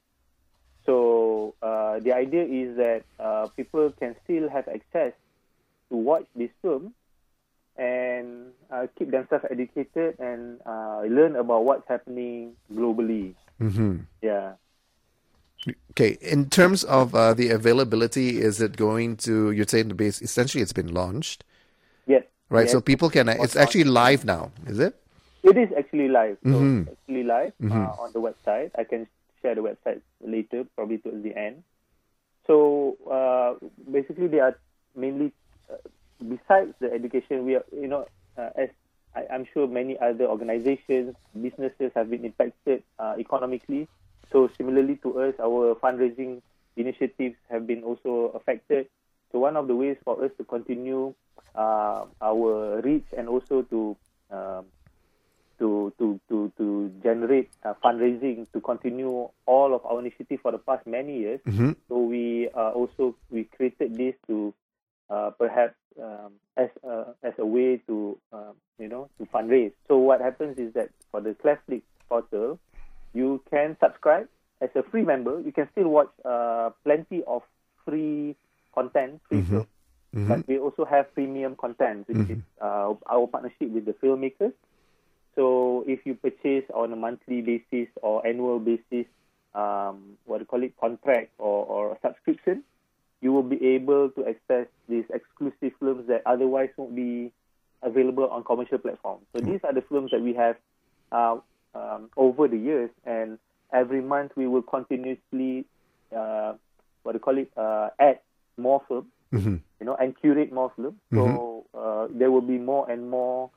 So 0.85 1.53
uh, 1.61 1.99
the 1.99 2.13
idea 2.13 2.43
is 2.43 2.77
that 2.77 3.03
uh, 3.19 3.47
people 3.55 3.91
can 3.99 4.15
still 4.23 4.49
have 4.49 4.67
access 4.67 5.13
to 5.91 5.95
watch 5.97 6.25
this 6.35 6.49
film 6.61 6.93
and 7.79 8.51
uh, 8.69 8.87
keep 8.97 9.09
themselves 9.11 9.45
educated 9.49 10.19
and 10.19 10.59
uh, 10.65 11.01
learn 11.07 11.35
about 11.35 11.63
what's 11.63 11.87
happening 11.87 12.53
globally. 12.71 13.33
Mm-hmm. 13.61 14.03
Yeah. 14.21 14.53
Okay. 15.91 16.17
In 16.21 16.49
terms 16.49 16.83
of 16.83 17.15
uh, 17.15 17.33
the 17.33 17.49
availability, 17.49 18.41
is 18.41 18.61
it 18.61 18.75
going 18.77 19.17
to? 19.17 19.51
You're 19.51 19.67
saying 19.67 19.87
the 19.87 19.93
base 19.95 20.21
essentially 20.21 20.61
it's 20.61 20.73
been 20.73 20.93
launched, 20.93 21.43
Yes. 22.05 22.23
right? 22.49 22.63
Yes. 22.63 22.71
So 22.71 22.81
people 22.81 23.09
can. 23.09 23.29
It's 23.29 23.55
actually 23.55 23.83
live 23.85 24.25
now, 24.25 24.51
is 24.67 24.79
it? 24.79 24.95
It 25.43 25.57
is 25.57 25.69
actually 25.77 26.09
live. 26.09 26.37
So 26.43 26.51
Mhm. 26.51 26.81
it's 26.87 26.91
actually 26.99 27.23
live 27.23 27.53
Mhm. 27.61 27.71
uh, 27.71 28.01
on 28.03 28.11
the 28.11 28.19
website. 28.19 28.71
I 28.77 28.83
can 28.83 29.07
share 29.41 29.55
the 29.55 29.61
website 29.61 30.01
later, 30.19 30.65
probably 30.75 30.97
towards 30.99 31.23
the 31.23 31.35
end. 31.35 31.63
So 32.47 32.97
uh, 33.07 33.55
basically, 33.91 34.27
they 34.27 34.39
are 34.39 34.57
mainly 34.95 35.31
uh, 35.71 35.75
besides 36.19 36.73
the 36.79 36.91
education. 36.91 37.45
We 37.45 37.55
are, 37.55 37.65
you 37.71 37.87
know, 37.87 38.07
uh, 38.37 38.49
as 38.55 38.69
I, 39.15 39.25
I'm 39.31 39.45
sure 39.53 39.67
many 39.67 39.97
other 39.99 40.25
organizations, 40.25 41.15
businesses 41.33 41.91
have 41.95 42.09
been 42.09 42.25
impacted 42.25 42.83
uh, 42.99 43.15
economically. 43.17 43.87
So 44.31 44.49
similarly 44.57 44.97
to 45.03 45.19
us, 45.21 45.35
our 45.41 45.75
fundraising 45.75 46.41
initiatives 46.75 47.35
have 47.49 47.65
been 47.65 47.83
also 47.83 48.31
affected. 48.35 48.87
So 49.31 49.39
one 49.39 49.57
of 49.57 49.67
the 49.67 49.75
ways 49.75 49.97
for 50.03 50.23
us 50.23 50.31
to 50.37 50.43
continue 50.43 51.13
uh, 51.55 52.05
our 52.21 52.81
reach 52.81 53.05
and 53.17 53.27
also 53.27 53.63
to 53.63 53.97
um, 54.31 54.65
to 55.59 55.93
to 55.99 56.19
to 56.29 56.51
to 56.57 56.91
generate 57.03 57.49
uh, 57.63 57.73
fundraising 57.83 58.47
to 58.53 58.61
continue 58.61 59.29
all 59.45 59.75
of 59.75 59.85
our 59.85 59.99
initiative 59.99 60.39
for 60.41 60.51
the 60.51 60.57
past 60.57 60.87
many 60.87 61.19
years. 61.19 61.41
Mm-hmm. 61.45 61.71
So 61.87 61.99
we 61.99 62.49
uh, 62.55 62.71
also 62.71 63.15
we 63.29 63.43
created 63.43 63.95
this 63.95 64.15
to 64.27 64.53
uh, 65.09 65.31
perhaps 65.37 65.75
um, 66.01 66.33
as 66.57 66.69
a, 66.83 67.05
as 67.23 67.33
a 67.37 67.45
way 67.45 67.77
to 67.87 68.17
um, 68.33 68.55
you 68.77 68.87
know 68.87 69.09
to 69.17 69.25
fundraise. 69.25 69.71
So 69.87 69.97
what 69.97 70.21
happens 70.21 70.57
is 70.57 70.73
that 70.73 70.89
for 71.11 71.21
the 71.21 71.35
KLEFFLIX 71.43 71.81
portal, 72.07 72.59
you 73.13 73.41
can 73.49 73.77
subscribe 73.81 74.27
as 74.61 74.69
a 74.75 74.83
free 74.83 75.03
member. 75.03 75.39
You 75.39 75.51
can 75.51 75.67
still 75.71 75.89
watch 75.89 76.09
uh, 76.25 76.71
plenty 76.83 77.23
of 77.25 77.43
free 77.85 78.35
content, 78.73 79.21
free 79.29 79.41
Mhm. 79.41 79.49
films. 79.49 79.67
Mm-hmm. 80.15 80.27
But 80.27 80.47
we 80.47 80.57
also 80.57 80.85
have 80.85 81.13
premium 81.13 81.55
content, 81.55 82.07
which 82.07 82.29
is 82.31 82.39
uh, 82.59 82.93
our 83.05 83.27
partnership 83.27 83.69
with 83.69 83.85
the 83.85 83.93
filmmakers. 83.93 84.53
So 85.35 85.83
if 85.87 86.03
you 86.05 86.15
purchase 86.15 86.65
on 86.73 86.91
a 86.91 86.95
monthly 86.95 87.41
basis 87.41 87.87
or 88.01 88.25
annual 88.25 88.57
basis, 88.59 89.05
um, 89.53 90.17
what 90.25 90.37
do 90.37 90.41
you 90.41 90.45
call 90.47 90.63
it, 90.63 90.73
contract 90.79 91.29
or, 91.37 91.65
or 91.65 91.97
subscription, 92.01 92.63
you 93.21 93.33
will 93.33 93.43
be 93.43 93.63
able 93.75 94.09
to 94.11 94.27
access 94.27 94.67
these 94.87 95.05
exclusive 95.13 95.77
films 95.79 96.07
that 96.07 96.21
otherwise 96.25 96.69
won't 96.77 96.95
be 96.95 97.31
available 97.81 98.27
on 98.29 98.43
commercial 98.43 98.77
platforms. 98.77 99.25
So 99.35 99.41
these 99.41 99.59
are 99.63 99.73
the 99.73 99.81
films 99.81 100.11
that 100.11 100.21
we 100.21 100.33
have 100.33 100.55
uh, 101.11 101.37
um, 101.75 102.09
over 102.17 102.47
the 102.47 102.57
years, 102.57 102.89
and 103.05 103.37
every 103.73 104.01
month 104.01 104.31
we 104.35 104.47
will 104.47 104.61
continuously, 104.61 105.65
uh, 106.15 106.53
what 107.03 107.13
do 107.13 107.15
you 107.15 107.19
call 107.19 107.37
it, 107.37 107.51
uh, 107.57 107.89
add 107.99 108.19
more 108.57 108.81
films 108.87 109.07
Mm-hmm. 109.33 109.57
you 109.79 109.85
know, 109.85 109.95
and 109.95 110.19
curate 110.19 110.51
more 110.51 110.71
films. 110.75 110.95
So 111.13 111.65
uh, 111.77 112.07
there 112.11 112.31
will 112.31 112.41
be 112.41 112.57
more 112.57 112.89
and 112.89 113.09
more 113.11 113.51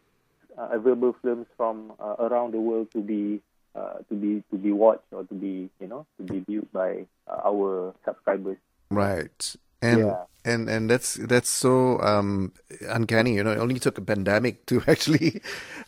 uh, 0.58 0.68
available 0.72 1.16
films 1.22 1.46
from 1.56 1.92
uh, 1.98 2.16
around 2.18 2.52
the 2.52 2.60
world 2.60 2.90
to 2.92 3.00
be 3.00 3.40
uh, 3.74 4.00
to 4.10 4.14
be 4.14 4.44
to 4.50 4.58
be 4.58 4.70
watched 4.70 5.10
or 5.12 5.24
to 5.24 5.34
be 5.34 5.70
you 5.80 5.86
know 5.86 6.04
to 6.18 6.24
be 6.24 6.40
viewed 6.40 6.70
by 6.72 7.06
uh, 7.26 7.40
our 7.46 7.94
subscribers. 8.04 8.58
Right. 8.94 9.56
And 9.80 9.98
Yeah. 10.00 10.24
and 10.44 10.68
and 10.68 10.88
that's 10.90 11.14
that's 11.14 11.48
so 11.50 11.98
um, 12.00 12.52
uncanny. 12.88 13.34
You 13.34 13.44
know, 13.44 13.52
it 13.52 13.58
only 13.58 13.78
took 13.80 13.98
a 13.98 14.02
pandemic 14.02 14.66
to 14.66 14.82
actually 14.86 15.40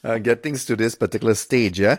uh, 0.03 0.19
get 0.19 0.43
things 0.43 0.65
to 0.67 0.77
this 0.77 0.95
particular 0.95 1.35
stage. 1.35 1.79
Yeah. 1.81 1.99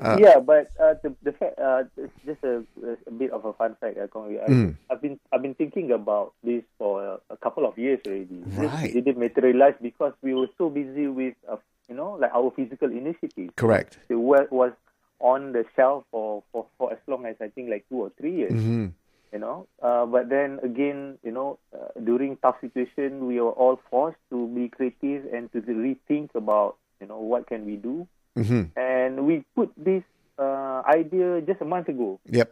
Uh, 0.00 0.16
yeah, 0.18 0.40
but 0.40 0.66
uh, 0.80 0.94
the 1.04 1.14
the 1.22 1.30
fact 1.32 1.54
uh, 1.58 1.84
just 2.26 2.42
a, 2.42 2.64
a 3.06 3.10
bit 3.12 3.30
of 3.30 3.44
a 3.44 3.52
fun 3.52 3.76
fact. 3.80 3.96
Uh, 3.98 4.06
Kong 4.08 4.36
I, 4.42 4.50
Mm. 4.50 4.74
I've 4.90 5.00
been 5.00 5.20
I've 5.32 5.42
been 5.42 5.54
thinking 5.54 5.92
about 5.92 6.32
this 6.42 6.64
for 6.78 7.04
a, 7.04 7.18
a 7.30 7.36
couple 7.36 7.64
of 7.64 7.78
years 7.78 8.00
already. 8.06 8.42
Right. 8.56 8.90
It 8.90 9.04
didn't 9.04 9.18
materialize 9.20 9.74
because 9.80 10.12
we 10.20 10.34
were 10.34 10.48
so 10.58 10.68
busy 10.68 11.06
with 11.06 11.34
uh, 11.48 11.56
you 11.88 11.94
know 11.94 12.12
like 12.18 12.32
our 12.34 12.50
physical 12.56 12.90
initiatives. 12.90 13.52
Correct. 13.54 13.98
it 14.08 14.16
was 14.16 14.72
on 15.20 15.52
the 15.52 15.64
shelf 15.76 16.04
for, 16.10 16.42
for, 16.50 16.66
for 16.76 16.92
as 16.92 16.98
long 17.06 17.24
as 17.24 17.36
I 17.40 17.48
think 17.48 17.70
like 17.70 17.86
two 17.88 18.02
or 18.02 18.10
three 18.18 18.34
years, 18.34 18.52
hmm 18.52 18.86
you 19.34 19.40
know. 19.42 19.66
Uh, 19.82 20.06
but 20.06 20.30
then 20.30 20.60
again, 20.62 21.18
you 21.26 21.32
know, 21.34 21.58
uh, 21.74 21.90
during 21.98 22.38
tough 22.38 22.54
situation, 22.62 23.26
we 23.26 23.40
were 23.42 23.50
all 23.50 23.80
forced 23.90 24.22
to 24.30 24.46
be 24.54 24.68
creative 24.70 25.26
and 25.34 25.50
to 25.52 25.60
rethink 25.60 26.30
about, 26.38 26.76
you 27.02 27.06
know, 27.10 27.18
what 27.18 27.46
can 27.50 27.66
we 27.66 27.74
do. 27.76 28.06
hmm 28.38 28.70
And 28.78 29.26
we 29.26 29.44
put 29.58 29.74
this 29.76 30.02
uh, 30.38 30.82
idea 30.86 31.42
just 31.42 31.60
a 31.60 31.64
month 31.66 31.88
ago. 31.90 32.20
Yep. 32.30 32.48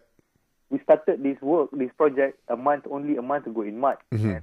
We 0.71 0.81
started 0.83 1.23
this 1.23 1.40
work, 1.40 1.71
this 1.73 1.90
project, 1.97 2.38
a 2.49 2.57
month 2.57 2.87
only 2.90 3.16
a 3.16 3.23
month 3.23 3.47
ago 3.47 3.62
in 3.62 3.79
March, 3.79 4.01
Mhm. 4.11 4.42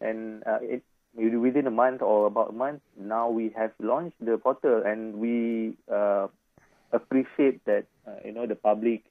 and 0.00 0.18
uh, 0.44 0.60
it 0.60 0.82
within 1.16 1.66
a 1.66 1.74
month 1.74 2.02
or 2.02 2.26
about 2.30 2.50
a 2.50 2.52
month 2.54 2.80
now 2.96 3.28
we 3.28 3.50
have 3.56 3.72
launched 3.80 4.14
the 4.20 4.38
portal, 4.38 4.82
and 4.84 5.16
we 5.18 5.74
uh, 5.90 6.28
appreciate 6.92 7.64
that 7.66 7.84
uh, 8.06 8.18
you 8.24 8.32
know 8.32 8.46
the 8.46 8.54
public 8.54 9.02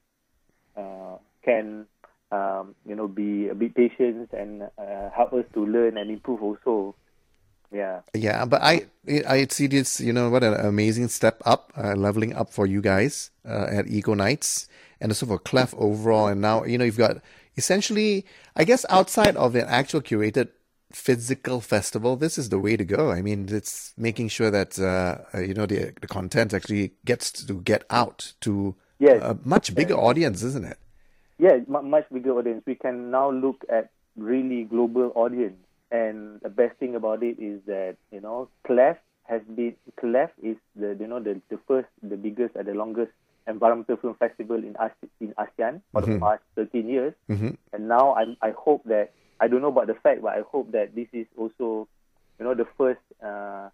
uh, 0.76 1.16
can 1.44 1.86
um, 2.30 2.74
you 2.86 2.94
know 2.94 3.08
be 3.08 3.48
a 3.48 3.54
bit 3.54 3.74
patient 3.74 4.30
and 4.32 4.62
uh, 4.78 5.10
help 5.14 5.32
us 5.32 5.44
to 5.54 5.64
learn 5.66 5.96
and 5.98 6.10
improve 6.10 6.42
also. 6.42 6.94
Yeah. 7.72 8.00
Yeah, 8.14 8.44
but 8.46 8.62
I 8.62 8.86
I 9.28 9.46
see 9.48 9.68
this. 9.68 10.00
You 10.00 10.12
know 10.12 10.28
what 10.28 10.42
an 10.42 10.54
amazing 10.54 11.08
step 11.08 11.40
up, 11.46 11.72
uh, 11.76 11.94
leveling 11.94 12.34
up 12.34 12.50
for 12.50 12.66
you 12.66 12.80
guys 12.80 13.30
uh, 13.48 13.66
at 13.70 13.86
EcoKnights, 13.86 14.66
and 15.00 15.12
also 15.12 15.26
for 15.26 15.38
KLEFF 15.38 15.74
overall. 15.78 16.26
And 16.26 16.40
now 16.40 16.64
you 16.64 16.78
know 16.78 16.84
you've 16.84 16.98
got 16.98 17.18
essentially, 17.56 18.26
I 18.56 18.64
guess, 18.64 18.84
outside 18.90 19.36
of 19.36 19.54
an 19.54 19.66
actual 19.68 20.00
curated 20.00 20.48
physical 20.92 21.60
festival, 21.60 22.16
this 22.16 22.36
is 22.38 22.48
the 22.48 22.58
way 22.58 22.76
to 22.76 22.84
go. 22.84 23.12
I 23.12 23.22
mean, 23.22 23.48
it's 23.48 23.92
making 23.96 24.28
sure 24.28 24.50
that 24.50 24.78
uh, 24.78 25.18
uh, 25.32 25.40
you 25.40 25.54
know 25.54 25.66
the 25.66 25.92
the 26.00 26.08
content 26.08 26.52
actually 26.52 26.94
gets 27.04 27.30
to 27.30 27.54
get 27.60 27.84
out 27.90 28.32
to 28.40 28.74
Yes. 28.98 29.22
a 29.22 29.38
much 29.44 29.74
bigger 29.74 29.94
audience, 29.94 30.42
isn't 30.42 30.66
it? 30.66 30.76
Yeah, 31.40 31.58
much 31.68 32.04
bigger 32.12 32.32
audience. 32.32 32.62
We 32.66 32.74
can 32.74 33.10
now 33.10 33.30
look 33.30 33.64
at 33.68 33.90
really 34.16 34.64
global 34.64 35.12
audience. 35.14 35.56
and 35.90 36.40
the 36.40 36.48
best 36.48 36.76
thing 36.78 36.94
about 36.94 37.22
it 37.22 37.38
is 37.38 37.60
that 37.66 37.96
you 38.12 38.20
know 38.20 38.48
KLEFF 38.68 38.96
has 39.24 39.42
been 39.54 39.74
KLEFF 40.00 40.30
is 40.42 40.56
the 40.76 40.96
you 40.98 41.06
know 41.06 41.20
the, 41.20 41.40
the 41.50 41.58
first, 41.66 41.88
the 42.02 42.16
biggest, 42.16 42.54
and 42.56 42.66
the 42.66 42.74
longest 42.74 43.12
environmental 43.46 43.96
film 43.96 44.14
festival 44.14 44.56
in 44.56 44.74
ASEAN, 44.74 45.08
in 45.20 45.34
ASEAN 45.34 45.80
for 45.92 46.02
the 46.02 46.18
past 46.18 46.42
13 46.54 46.88
years. 46.88 47.14
Mm-hmm. 47.28 47.50
And 47.72 47.88
now 47.88 48.14
I 48.14 48.36
I 48.42 48.52
hope 48.56 48.84
that 48.84 49.12
I 49.40 49.48
don't 49.48 49.62
know 49.62 49.68
about 49.68 49.88
the 49.88 49.94
fact, 49.94 50.22
but 50.22 50.32
I 50.32 50.42
hope 50.46 50.72
that 50.72 50.94
this 50.94 51.08
is 51.12 51.26
also 51.36 51.88
you 52.38 52.44
know 52.44 52.54
the 52.54 52.66
first 52.78 53.00
uh, 53.24 53.70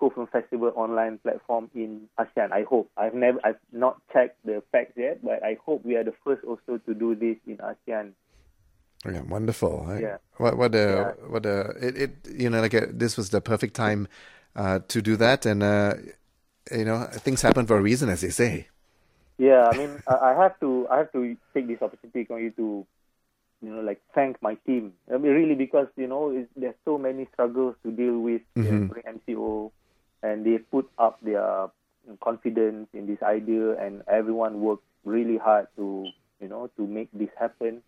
eco 0.00 0.10
film 0.14 0.26
festival 0.28 0.72
online 0.76 1.18
platform 1.18 1.70
in 1.74 2.08
ASEAN. 2.18 2.52
I 2.52 2.62
hope 2.68 2.90
I've 2.96 3.14
never 3.14 3.38
I've 3.44 3.58
not 3.72 4.00
checked 4.12 4.44
the 4.44 4.62
facts 4.72 4.92
yet, 4.96 5.22
but 5.22 5.42
I 5.44 5.58
hope 5.64 5.84
we 5.84 5.96
are 5.96 6.04
the 6.04 6.14
first 6.24 6.42
also 6.44 6.78
to 6.86 6.94
do 6.94 7.14
this 7.14 7.36
in 7.46 7.58
ASEAN. 7.58 8.12
Yeah, 9.04 9.22
wonderful. 9.22 9.86
I- 9.88 10.00
Yeah. 10.00 10.16
What 10.38 10.56
what 10.56 10.74
a 10.74 11.14
what 11.28 11.44
a 11.46 11.60
it, 11.86 11.98
it 11.98 12.10
you 12.34 12.48
know 12.48 12.60
like 12.60 12.74
a, 12.74 12.86
this 12.86 13.16
was 13.18 13.28
the 13.30 13.40
perfect 13.42 13.74
time 13.74 14.08
uh, 14.56 14.78
to 14.88 15.02
do 15.02 15.16
that, 15.16 15.44
and 15.44 15.62
uh, 15.62 15.94
you 16.72 16.84
know 16.84 17.04
things 17.12 17.42
happen 17.42 17.66
for 17.66 17.76
a 17.76 17.82
reason, 17.82 18.08
as 18.08 18.22
they 18.22 18.30
say. 18.30 18.68
Yeah, 19.36 19.68
I 19.68 19.76
mean, 19.76 20.02
I 20.06 20.34
have 20.34 20.58
to 20.60 20.86
I 20.90 20.98
have 20.98 21.12
to 21.12 21.36
take 21.54 21.66
this 21.66 21.80
opportunity 21.82 22.24
for 22.24 22.38
you 22.40 22.50
to, 22.52 22.86
you 23.62 23.70
know, 23.74 23.80
like 23.82 24.00
thank 24.14 24.40
my 24.42 24.54
team. 24.66 24.92
I 25.12 25.16
mean, 25.18 25.32
really, 25.32 25.54
because 25.54 25.88
you 25.96 26.06
know, 26.06 26.30
it's, 26.30 26.48
there's 26.56 26.74
so 26.84 26.96
many 26.98 27.26
struggles 27.32 27.74
to 27.84 27.90
deal 27.90 28.18
with 28.18 28.42
you 28.56 28.62
know, 28.64 28.70
during 28.88 29.04
MCO, 29.20 29.70
and 30.22 30.44
they 30.44 30.58
put 30.58 30.90
up 30.98 31.18
their 31.22 31.68
confidence 32.22 32.88
in 32.92 33.06
this 33.06 33.22
idea, 33.22 33.76
and 33.78 34.02
everyone 34.08 34.60
worked 34.60 34.84
really 35.04 35.38
hard 35.38 35.66
to, 35.76 36.06
you 36.40 36.48
know, 36.48 36.70
to 36.76 36.86
make 36.86 37.08
this 37.12 37.28
happen. 37.38 37.82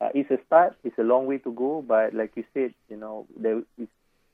Uh, 0.00 0.08
it's 0.14 0.30
a 0.30 0.38
start. 0.46 0.76
It's 0.84 0.98
a 0.98 1.02
long 1.02 1.26
way 1.26 1.38
to 1.38 1.52
go, 1.52 1.82
but 1.86 2.14
like 2.14 2.32
you 2.36 2.44
said, 2.54 2.74
you 2.88 2.96
know, 2.96 3.26
there 3.36 3.58
is 3.78 3.88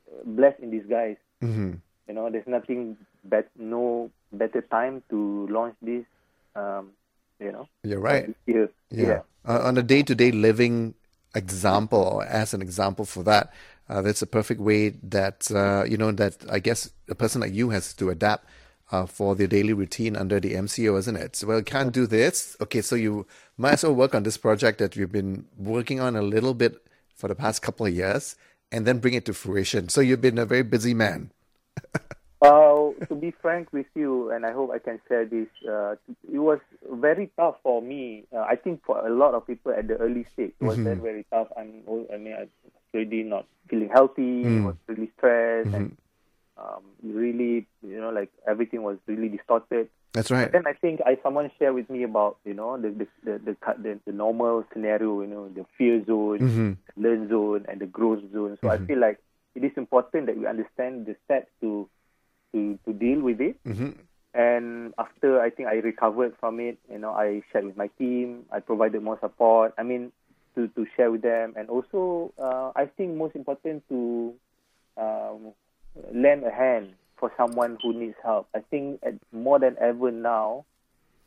uh, 0.09 0.23
blessed 0.25 0.61
in 0.61 0.71
disguise. 0.71 1.17
hmm 1.41 1.75
You 2.09 2.15
know, 2.15 2.31
there's 2.31 2.47
nothing 2.47 2.97
bet 3.25 3.51
no 3.59 4.11
better 4.33 4.63
time 4.63 5.03
to 5.11 5.49
launch 5.51 5.75
this. 5.83 6.05
Um, 6.55 6.93
you 7.41 7.53
know, 7.53 7.69
You're 7.83 8.01
right. 8.01 8.35
year. 8.47 8.71
Yeah. 8.91 9.23
Uh, 9.45 9.61
on 9.63 9.77
a 9.77 9.83
day 9.83 10.03
to 10.03 10.15
day 10.15 10.31
living 10.31 10.95
example, 11.37 12.01
or 12.01 12.25
as 12.25 12.55
an 12.55 12.62
example 12.62 13.05
for 13.05 13.22
that, 13.25 13.53
uh, 13.88 14.03
that's 14.03 14.22
a 14.22 14.27
perfect 14.27 14.61
way 14.61 14.90
that, 15.03 15.49
uh, 15.53 15.85
you 15.85 15.96
know, 15.96 16.11
that 16.12 16.44
I 16.51 16.59
guess 16.59 16.90
a 17.09 17.14
person 17.14 17.40
like 17.40 17.55
you 17.55 17.70
has 17.70 17.94
to 17.94 18.11
adapt 18.11 18.49
uh, 18.90 19.07
for 19.07 19.35
their 19.35 19.46
daily 19.46 19.72
routine 19.72 20.16
under 20.16 20.40
the 20.40 20.55
MCO, 20.55 20.99
isn't 20.99 21.16
it? 21.16 21.37
So, 21.37 21.46
well, 21.49 21.62
can't 21.62 21.92
do 21.92 22.07
this. 22.07 22.57
Okay, 22.61 22.81
so 22.81 22.96
you 22.96 23.27
might 23.57 23.75
as 23.75 23.85
well 23.85 23.94
work 23.94 24.14
on 24.14 24.25
this 24.25 24.37
project 24.37 24.79
that 24.79 24.96
you've 24.96 25.12
been 25.12 25.46
working 25.57 26.01
on 26.01 26.16
a 26.16 26.22
little 26.22 26.55
bit 26.55 26.85
for 27.14 27.29
the 27.29 27.35
past 27.35 27.62
couple 27.62 27.87
of 27.87 27.94
years 27.94 28.37
and 28.72 28.87
then 28.87 28.99
bring 28.99 29.14
it 29.14 29.25
to 29.27 29.35
fruition. 29.35 29.88
So, 29.88 30.01
you've 30.01 30.20
been 30.20 30.38
a 30.38 30.46
very 30.46 30.62
busy 30.62 30.94
man. 30.94 31.31
Uh, 32.42 32.76
to 33.09 33.15
be 33.15 33.31
frank 33.43 33.73
with 33.73 33.87
you, 33.95 34.31
and 34.31 34.45
I 34.47 34.53
hope 34.53 34.71
I 34.73 34.79
can 34.79 35.01
share 35.09 35.25
this, 35.25 35.49
uh, 35.69 35.97
it 36.33 36.39
was 36.39 36.59
very 36.91 37.31
tough 37.37 37.57
for 37.63 37.81
me. 37.83 38.25
Uh, 38.35 38.41
I 38.41 38.57
think 38.57 38.85
for 38.85 39.07
a 39.07 39.11
lot 39.11 39.35
of 39.35 39.47
people 39.47 39.73
at 39.73 39.89
the 39.89 39.97
early 39.97 40.27
stage, 40.33 40.53
it 40.61 40.65
was 40.65 40.79
very, 40.79 40.97
very 40.97 41.27
tough. 41.31 41.49
I'm, 41.57 41.83
I 42.13 42.17
mean, 42.17 42.35
I 42.35 42.41
was 42.41 42.49
already 42.95 43.23
not 43.23 43.47
feeling 43.69 43.89
healthy. 43.89 44.47
I 44.47 44.65
was 44.67 44.77
really 44.87 45.11
stressed, 45.17 45.69
and 45.75 45.97
um, 46.59 46.83
really, 47.03 47.67
you 47.83 48.01
know, 48.01 48.11
like 48.11 48.31
everything 48.49 48.83
was 48.83 48.99
really 49.07 49.29
distorted. 49.29 49.89
That's 50.13 50.31
right. 50.31 50.51
Then 50.51 50.67
I 50.67 50.73
think 50.73 51.01
I 51.05 51.19
someone 51.23 51.51
shared 51.59 51.75
with 51.75 51.91
me 51.91 52.03
about 52.03 52.39
you 52.45 52.55
know 52.55 52.81
the 52.81 52.89
the 52.89 53.07
the 53.25 53.39
the, 53.39 53.57
the, 53.83 54.01
the 54.07 54.13
normal 54.13 54.65
scenario, 54.73 55.21
you 55.21 55.27
know, 55.27 55.49
the 55.49 55.67
fear 55.77 56.03
zone, 56.07 56.79
learn 56.97 57.29
zone, 57.29 57.67
and 57.69 57.81
the 57.81 57.87
growth 57.87 58.23
zone. 58.33 58.57
So 58.63 58.71
I 58.71 58.79
feel 58.79 58.99
like 58.99 59.19
it 59.55 59.65
is 59.65 59.73
important 59.77 60.27
that 60.27 60.39
we 60.39 60.47
understand 60.47 61.07
the 61.07 61.17
steps 61.25 61.49
to 61.61 61.89
to 62.57 62.79
to 62.88 62.97
deal 62.97 63.21
with 63.21 63.40
it. 63.45 63.61
Mhm. 63.69 64.01
And 64.33 64.92
after 64.99 65.40
I 65.40 65.49
think 65.51 65.69
I 65.69 65.77
recovered 65.81 66.37
from 66.40 66.61
it, 66.61 66.77
you 66.90 66.99
know, 66.99 67.12
I 67.12 67.42
shared 67.53 67.64
with 67.64 67.77
my 67.77 67.88
team. 68.01 68.45
I 68.53 68.61
provided 68.61 69.03
more 69.03 69.19
support. 69.21 69.73
I 69.77 69.83
mean, 69.85 70.12
to 70.57 70.69
to 70.73 70.87
share 70.97 71.11
with 71.12 71.21
them, 71.21 71.53
and 71.57 71.69
also 71.69 72.33
uh, 72.40 72.73
I 72.77 72.87
think 72.87 73.16
most 73.16 73.37
important 73.37 73.85
to 73.88 74.33
um, 74.97 75.53
lend 76.12 76.45
a 76.45 76.51
hand 76.51 76.97
for 77.16 77.33
someone 77.37 77.79
who 77.81 77.92
needs 77.92 78.16
help. 78.25 78.49
I 78.55 78.61
think 78.61 79.01
at, 79.03 79.14
more 79.33 79.59
than 79.59 79.77
ever 79.81 80.11
now, 80.12 80.64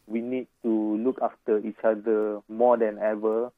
we 0.05 0.21
need 0.21 0.47
to 0.61 0.97
look 0.97 1.17
after 1.21 1.57
each 1.65 1.81
other 1.83 2.41
more 2.47 2.77
than 2.77 2.97
ever, 3.01 3.49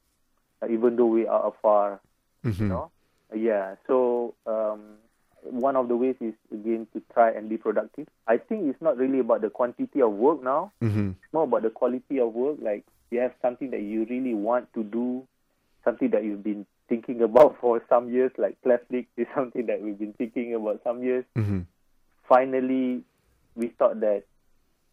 even 0.68 0.96
though 0.96 1.12
we 1.12 1.26
are 1.26 1.48
afar. 1.48 2.00
You 2.44 2.68
know, 2.68 2.90
yeah. 3.34 3.76
So 3.86 4.34
um, 4.46 4.96
one 5.42 5.76
of 5.76 5.88
the 5.88 5.96
ways 5.96 6.16
is 6.20 6.34
again 6.52 6.86
to 6.92 7.02
try 7.12 7.30
and 7.30 7.48
be 7.48 7.56
productive. 7.56 8.06
I 8.26 8.38
think 8.38 8.68
it's 8.68 8.80
not 8.80 8.96
really 8.96 9.18
about 9.18 9.40
the 9.42 9.50
quantity 9.50 10.00
of 10.00 10.12
work 10.12 10.42
now. 10.42 10.72
hmm 10.80 11.10
It's 11.10 11.32
more 11.32 11.44
about 11.44 11.62
the 11.62 11.70
quality 11.70 12.20
of 12.20 12.32
work. 12.34 12.58
Like 12.60 12.84
you 13.10 13.20
have 13.20 13.32
something 13.42 13.70
that 13.70 13.82
you 13.82 14.06
really 14.08 14.34
want 14.34 14.72
to 14.74 14.82
do, 14.84 15.26
something 15.84 16.10
that 16.10 16.24
you've 16.24 16.44
been 16.44 16.64
thinking 16.88 17.22
about 17.22 17.56
for 17.60 17.82
some 17.88 18.10
years. 18.10 18.32
Like 18.38 18.56
KLEFFLIX 18.64 19.06
is 19.16 19.26
something 19.34 19.66
that 19.66 19.82
we've 19.82 19.98
been 19.98 20.12
thinking 20.14 20.54
about 20.54 20.80
some 20.84 21.02
years. 21.02 21.24
hmm 21.34 21.60
Finally, 22.28 23.02
we 23.56 23.68
thought 23.78 24.00
that 24.00 24.22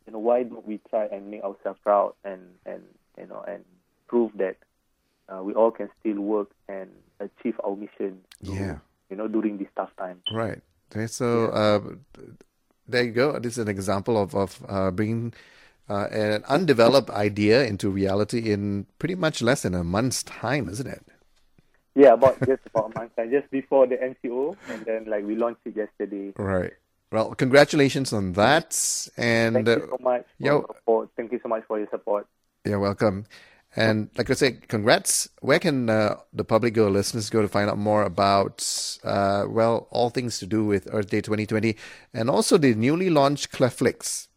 you 0.05 0.13
know 0.13 0.19
why 0.19 0.43
don't 0.43 0.65
we 0.67 0.79
try 0.89 1.05
and 1.05 1.29
make 1.31 1.43
ourselves 1.43 1.79
proud 1.83 2.13
and 2.25 2.41
and 2.65 2.81
you 3.17 3.27
know 3.27 3.43
and 3.47 3.63
prove 4.07 4.31
that 4.38 4.57
uh, 5.29 5.41
we 5.43 5.53
all 5.53 5.71
can 5.71 5.89
still 5.99 6.19
work 6.19 6.49
and 6.67 6.89
achieve 7.19 7.55
our 7.63 7.75
mission. 7.75 8.19
Yeah. 8.41 8.77
You 9.09 9.17
know, 9.17 9.27
during 9.27 9.57
this 9.57 9.67
tough 9.75 9.95
time. 9.97 10.21
Right. 10.31 10.61
Okay, 10.91 11.07
so 11.07 11.47
uh, 11.47 11.79
there 12.87 13.03
you 13.03 13.11
go. 13.11 13.39
This 13.39 13.53
is 13.53 13.59
an 13.59 13.67
example 13.67 14.21
of 14.21 14.35
of 14.35 14.63
uh, 14.67 14.91
bringing 14.91 15.33
uh, 15.89 16.07
an 16.11 16.43
undeveloped 16.47 17.09
idea 17.09 17.65
into 17.65 17.89
reality 17.89 18.51
in 18.51 18.85
pretty 18.99 19.15
much 19.15 19.41
less 19.41 19.63
than 19.63 19.73
a 19.73 19.83
month's 19.83 20.23
time, 20.23 20.69
isn't 20.69 20.87
it? 20.87 21.03
Yeah, 21.95 22.13
about 22.13 22.39
just 22.39 22.61
about 22.67 22.91
a 22.95 22.99
month 22.99 23.15
time, 23.15 23.31
just 23.31 23.49
before 23.51 23.87
the 23.87 23.97
MCO, 23.97 24.55
and 24.69 24.85
then 24.85 25.05
like 25.05 25.25
we 25.25 25.35
launched 25.35 25.61
it 25.65 25.75
yesterday. 25.75 26.33
Right. 26.37 26.73
Well, 27.11 27.33
congratulations 27.33 28.13
on 28.13 28.33
that, 28.33 28.77
and 29.17 29.65
Thank 29.65 29.67
you 29.67 29.87
so 29.89 29.97
much 29.99 30.25
for 30.37 30.45
yo- 30.45 30.51
your 30.59 30.67
support. 30.75 31.09
Thank 31.17 31.31
you 31.31 31.39
so 31.41 31.49
much 31.49 31.63
for 31.67 31.79
your 31.79 31.89
support. 31.89 32.27
you're 32.63 32.79
welcome. 32.79 33.25
And 33.75 34.10
like 34.17 34.29
I 34.29 34.34
said, 34.34 34.67
congrats. 34.67 35.29
Where 35.41 35.60
can 35.60 35.89
uh, 35.89 36.17
the 36.34 36.43
public 36.43 36.73
go, 36.73 36.88
listeners 36.88 37.29
go 37.29 37.41
to 37.41 37.47
find 37.47 37.69
out 37.69 37.77
more 37.77 38.03
about, 38.03 38.65
uh, 39.03 39.45
well, 39.47 39.88
all 39.91 40.10
things 40.10 40.39
to 40.39 40.47
do 40.47 40.65
with 40.65 40.88
Earth 40.91 41.10
Day 41.10 41.21
2020 41.21 41.75
and 42.13 42.29
also 42.29 42.58
the 42.58 42.73
newly 42.73 43.10
launched 43.10 43.51
KLEFFLIX? 43.51 44.27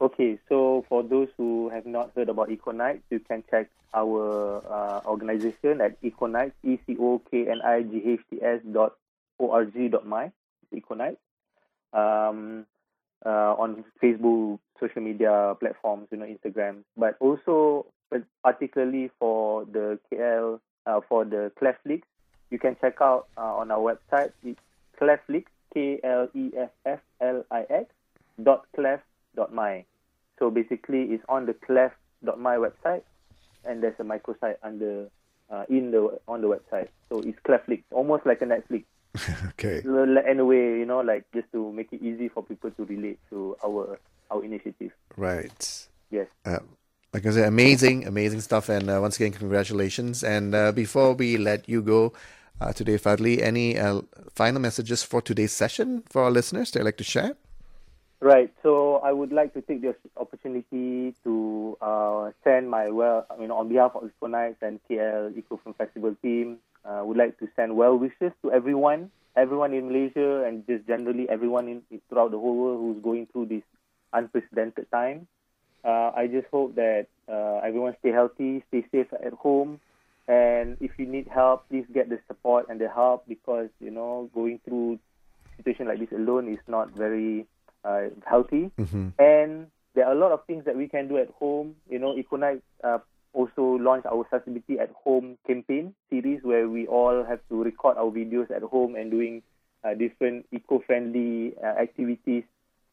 Okay, 0.00 0.38
so 0.48 0.84
for 0.88 1.02
those 1.02 1.28
who 1.36 1.68
have 1.70 1.84
not 1.84 2.12
heard 2.16 2.28
about 2.28 2.48
EcoKnights, 2.48 3.02
you 3.10 3.18
can 3.18 3.44
check 3.50 3.68
our 3.92 4.62
uh, 4.70 5.00
organization 5.04 5.80
at 5.80 6.00
EcoKnights, 6.00 6.52
E 6.62 6.78
C 6.86 6.96
O 6.98 7.20
K 7.30 7.48
N 7.50 7.60
I 7.62 7.82
G 7.82 8.02
H 8.06 8.20
T 8.30 8.38
S 8.42 8.60
dot 8.72 8.94
O 9.38 9.50
R 9.50 9.66
G 9.66 9.88
dot 9.88 10.06
my, 10.06 10.30
EcoKnights, 10.74 11.18
um, 11.92 12.64
uh, 13.26 13.54
on 13.58 13.84
Facebook, 14.02 14.58
social 14.78 15.02
media 15.02 15.54
platforms, 15.60 16.08
you 16.10 16.16
know, 16.16 16.24
Instagram, 16.24 16.84
but 16.96 17.16
also 17.20 17.84
but 18.10 18.22
particularly 18.42 19.10
for 19.18 19.64
the 19.64 19.98
KL, 20.12 20.60
uh, 20.86 21.00
for 21.08 21.24
the 21.24 21.50
KLEFFLIX, 21.60 22.02
you 22.50 22.58
can 22.58 22.76
check 22.80 22.96
out 23.00 23.28
uh, 23.36 23.40
on 23.56 23.70
our 23.70 23.78
website. 23.78 24.32
It's 24.44 24.60
KLEFFLIX, 25.00 25.44
K 25.72 26.00
L 26.02 26.28
E 26.34 26.50
F 26.56 26.70
F 26.84 27.00
L 27.20 27.44
I 27.50 27.62
X 27.70 27.86
dot 28.42 28.66
kleff 28.74 29.00
dot 29.36 29.54
my. 29.54 29.84
So 30.38 30.50
basically, 30.50 31.02
it's 31.04 31.24
on 31.28 31.46
the 31.46 31.54
kleff 31.54 31.92
dot 32.24 32.40
my 32.40 32.56
website, 32.56 33.02
and 33.64 33.82
there's 33.82 33.98
a 34.00 34.02
microsite 34.04 34.56
under 34.62 35.06
uh, 35.50 35.64
in 35.68 35.90
the 35.90 36.18
on 36.26 36.40
the 36.40 36.48
website. 36.48 36.88
So 37.08 37.20
it's 37.20 37.38
KLEFFLIX, 37.46 37.82
almost 37.92 38.26
like 38.26 38.42
a 38.42 38.46
Netflix. 38.46 38.84
Okay. 39.50 39.82
L- 39.86 40.18
Anyway, 40.26 40.78
you 40.78 40.86
know, 40.86 41.00
like 41.00 41.24
just 41.34 41.50
to 41.52 41.70
make 41.72 41.92
it 41.92 42.02
easy 42.02 42.28
for 42.28 42.42
people 42.42 42.70
to 42.70 42.84
relate 42.84 43.18
to 43.30 43.56
our 43.64 43.98
our 44.30 44.42
initiative. 44.44 44.92
Right. 45.16 45.88
Yes. 46.10 46.28
Uh, 46.44 46.60
like 47.12 47.26
I 47.26 47.30
said, 47.30 47.48
amazing, 47.48 48.06
amazing 48.06 48.40
stuff. 48.40 48.68
And 48.68 48.88
uh, 48.88 48.98
once 49.00 49.16
again, 49.16 49.32
congratulations. 49.32 50.22
And 50.22 50.54
uh, 50.54 50.72
before 50.72 51.14
we 51.14 51.36
let 51.36 51.68
you 51.68 51.82
go 51.82 52.12
uh, 52.60 52.72
today, 52.72 52.98
Fadli, 52.98 53.40
any 53.40 53.78
uh, 53.78 54.02
final 54.34 54.60
messages 54.60 55.02
for 55.02 55.20
today's 55.20 55.52
session 55.52 56.02
for 56.08 56.22
our 56.22 56.30
listeners 56.30 56.70
they'd 56.70 56.82
like 56.82 56.98
to 56.98 57.04
share? 57.04 57.34
Right. 58.20 58.52
So 58.62 58.96
I 58.96 59.12
would 59.12 59.32
like 59.32 59.54
to 59.54 59.62
take 59.62 59.80
this 59.80 59.96
opportunity 60.16 61.14
to 61.24 61.78
uh, 61.80 62.30
send 62.44 62.70
my 62.70 62.90
well, 62.90 63.26
I 63.30 63.36
mean, 63.36 63.50
on 63.50 63.68
behalf 63.68 63.92
of 63.94 64.10
EcoKnights 64.10 64.60
and 64.60 64.78
KL 64.88 65.36
Eco 65.36 65.56
Film 65.56 65.74
Festival 65.74 66.14
team, 66.22 66.58
uh, 66.84 67.02
would 67.02 67.16
like 67.16 67.38
to 67.38 67.48
send 67.56 67.76
well 67.76 67.96
wishes 67.96 68.32
to 68.42 68.52
everyone, 68.52 69.10
everyone 69.36 69.72
in 69.72 69.88
Malaysia, 69.88 70.44
and 70.44 70.66
just 70.66 70.86
generally 70.86 71.28
everyone 71.30 71.68
in 71.68 71.82
throughout 72.08 72.30
the 72.30 72.38
whole 72.38 72.56
world 72.56 72.80
who's 72.80 73.02
going 73.02 73.26
through 73.32 73.46
this 73.46 73.62
unprecedented 74.12 74.90
time. 74.90 75.26
Uh, 75.84 76.10
I 76.14 76.26
just 76.26 76.46
hope 76.50 76.74
that 76.74 77.06
uh, 77.28 77.60
everyone 77.64 77.96
stay 78.00 78.10
healthy, 78.10 78.62
stay 78.68 78.84
safe 78.92 79.06
at 79.24 79.32
home, 79.32 79.80
And 80.30 80.76
if 80.80 80.92
you 80.96 81.06
need 81.06 81.26
help, 81.26 81.68
please 81.68 81.86
get 81.92 82.08
the 82.08 82.20
support 82.28 82.66
and 82.68 82.80
the 82.80 82.88
help 82.88 83.26
because 83.26 83.68
you 83.80 83.90
know 83.90 84.30
going 84.32 84.60
through 84.64 85.00
situation 85.56 85.88
like 85.88 85.98
this 85.98 86.12
alone 86.12 86.48
is 86.52 86.60
not 86.68 86.90
very 86.92 87.46
uh, 87.84 88.14
healthy. 88.24 88.70
And 89.18 89.66
there 89.94 90.06
are 90.06 90.12
a 90.12 90.18
lot 90.18 90.30
of 90.30 90.44
things 90.46 90.64
that 90.66 90.76
we 90.76 90.86
can 90.86 91.08
do 91.08 91.18
at 91.18 91.30
home. 91.30 91.74
You 91.90 91.98
know, 91.98 92.14
EcoKnight 92.14 92.62
uh, 92.84 92.98
also 93.32 93.74
launched 93.82 94.06
our 94.06 94.24
Sustainability 94.32 94.78
at 94.78 94.90
Home 95.04 95.36
campaign 95.46 95.94
series 96.10 96.44
where 96.44 96.68
we 96.68 96.86
all 96.86 97.24
have 97.24 97.40
to 97.48 97.62
record 97.62 97.96
our 97.96 98.10
videos 98.10 98.50
at 98.54 98.62
home 98.62 98.94
and 98.94 99.10
doing 99.10 99.42
uh, 99.82 99.94
different 99.94 100.46
eco-friendly 100.52 101.54
uh, 101.58 101.66
activities 101.66 102.44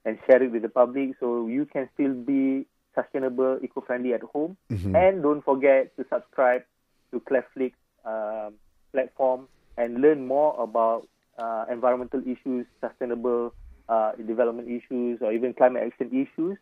and 0.06 0.18
share 0.26 0.42
it 0.42 0.52
with 0.52 0.64
the 0.64 0.70
public 0.70 1.12
so 1.20 1.48
you 1.48 1.66
can 1.66 1.88
still 1.94 2.14
be 2.14 2.66
sustainable, 2.98 3.60
eco-friendly 3.62 4.14
at 4.14 4.24
home. 4.24 4.58
And 4.96 5.22
don't 5.22 5.46
forget 5.46 5.96
to 5.98 6.06
subscribe 6.10 6.64
to 7.12 7.22
KLEFFLIX 7.22 7.74
um, 8.06 8.54
platform 8.92 9.48
and 9.78 10.02
learn 10.02 10.26
more 10.26 10.58
about 10.58 11.08
uh, 11.38 11.66
environmental 11.70 12.22
issues, 12.26 12.66
sustainable 12.82 13.54
uh, 13.88 14.14
development 14.14 14.68
issues, 14.68 15.20
or 15.22 15.32
even 15.32 15.54
climate 15.54 15.84
action 15.86 16.10
issues 16.10 16.58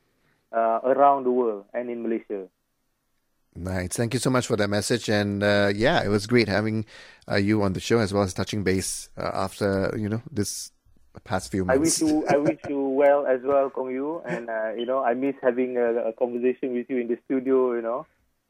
uh, 0.51 0.79
around 0.83 1.23
the 1.23 1.31
world 1.31 1.65
and 1.73 1.89
in 1.89 2.03
Malaysia. 2.03 2.47
Nice. 3.55 3.95
Thank 3.95 4.13
you 4.13 4.19
so 4.19 4.29
much 4.29 4.47
for 4.47 4.57
that 4.57 4.67
message. 4.67 5.07
And 5.07 5.41
uh, 5.41 5.71
yeah, 5.73 6.03
it 6.03 6.09
was 6.09 6.27
great 6.27 6.49
having 6.49 6.85
uh, 7.31 7.37
you 7.37 7.63
on 7.63 7.71
the 7.71 7.79
show 7.79 7.99
as 7.99 8.13
well 8.13 8.23
as 8.23 8.33
touching 8.33 8.63
base 8.63 9.09
uh, 9.17 9.31
after 9.33 9.95
you 9.97 10.09
know 10.09 10.21
this 10.29 10.71
past 11.21 11.51
few 11.51 11.65
months. 11.65 11.75
I 11.77 11.81
wish 11.81 12.01
you 12.11 12.25
I 12.29 12.37
wish 12.37 12.59
you 12.67 12.79
well 12.89 13.25
as 13.27 13.39
well, 13.43 13.69
Kong 13.69 13.91
Yu, 13.91 14.21
and 14.25 14.49
uh, 14.49 14.73
you 14.77 14.85
know 14.85 15.03
I 15.03 15.13
miss 15.13 15.35
having 15.41 15.77
a, 15.77 16.09
a 16.09 16.13
conversation 16.13 16.73
with 16.73 16.89
you 16.89 16.97
in 16.97 17.07
the 17.07 17.17
studio. 17.25 17.73
You 17.73 17.81
know, 17.81 18.05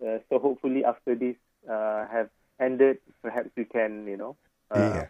uh, 0.05 0.19
so 0.29 0.39
hopefully 0.39 0.83
after 0.85 1.15
this 1.15 1.35
uh, 1.69 2.05
have 2.11 2.29
ended, 2.59 2.97
perhaps 3.21 3.49
we 3.57 3.65
can 3.65 4.07
you 4.07 4.17
know, 4.17 4.35
uh, 4.71 4.77
Yeah. 4.79 5.05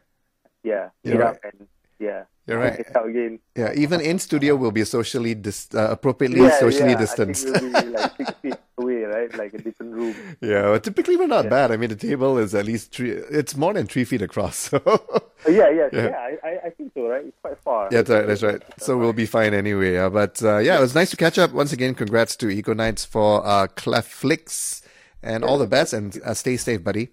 yeah, 0.63 0.89
meet 1.03 1.17
right. 1.19 1.29
up 1.35 1.37
and 1.43 1.67
yeah, 1.99 2.23
You're 2.45 2.59
right. 2.59 2.75
check 2.75 2.89
it 2.89 2.95
out 2.97 3.07
again. 3.07 3.39
yeah, 3.55 3.71
even 3.73 4.01
in 4.01 4.19
studio, 4.19 4.55
we'll 4.57 4.71
be 4.71 4.83
socially 4.83 5.33
dis- 5.33 5.69
uh, 5.73 5.91
appropriately 5.91 6.41
Yeah, 6.41 6.59
socially 6.59 6.91
yeah, 6.91 6.97
distanced. 6.97 7.47
I 7.47 7.59
think 7.59 7.73
we'll 7.73 7.83
be 7.83 7.89
like 7.89 8.11
six 8.17 8.31
feet 8.41 8.57
away, 8.77 9.03
right? 9.03 9.33
Like 9.37 9.53
a 9.53 9.59
different 9.59 9.93
room. 9.93 10.13
yeah, 10.41 10.63
well, 10.71 10.79
typically 10.81 11.15
we're 11.15 11.27
not 11.27 11.49
bad. 11.49 11.71
I 11.71 11.77
mean, 11.77 11.89
the 11.89 11.95
table 11.95 12.37
is 12.37 12.53
at 12.53 12.65
least 12.65 12.91
three. 12.93 13.11
It's 13.11 13.55
more 13.55 13.73
than 13.73 13.87
three 13.87 14.03
feet 14.03 14.21
across. 14.21 14.69
So 14.81 15.24
yeah, 15.47 15.69
yeah, 15.69 15.89
Yeah. 15.91 16.09
yeah. 16.09 16.35
I, 16.43 16.67
I, 16.67 16.69
think 16.71 16.93
so, 16.93 17.07
right? 17.07 17.25
It's 17.25 17.37
quite 17.41 17.57
far. 17.59 17.89
Yeah, 17.91 18.01
that's 18.01 18.09
right. 18.09 18.27
That's 18.27 18.43
right. 18.43 18.63
So 18.77 18.97
we'll 18.97 19.13
be 19.13 19.25
fine 19.25 19.53
anyway. 19.53 19.97
Uh, 19.97 20.09
but 20.09 20.41
uh, 20.43 20.57
yeah, 20.57 20.77
it 20.77 20.81
was 20.81 20.95
nice 20.95 21.09
to 21.11 21.17
catch 21.17 21.37
up 21.37 21.51
once 21.51 21.71
again. 21.71 21.93
Congrats 21.93 22.35
to 22.37 22.47
EcoKnights 22.47 23.05
for 23.05 23.45
uh, 23.45 23.67
KLEFFLIX, 23.67 24.81
and 25.21 25.43
all 25.43 25.57
the 25.57 25.67
best. 25.67 25.93
And 25.93 26.19
uh, 26.23 26.33
stay 26.33 26.57
safe, 26.57 26.83
buddy. 26.83 27.09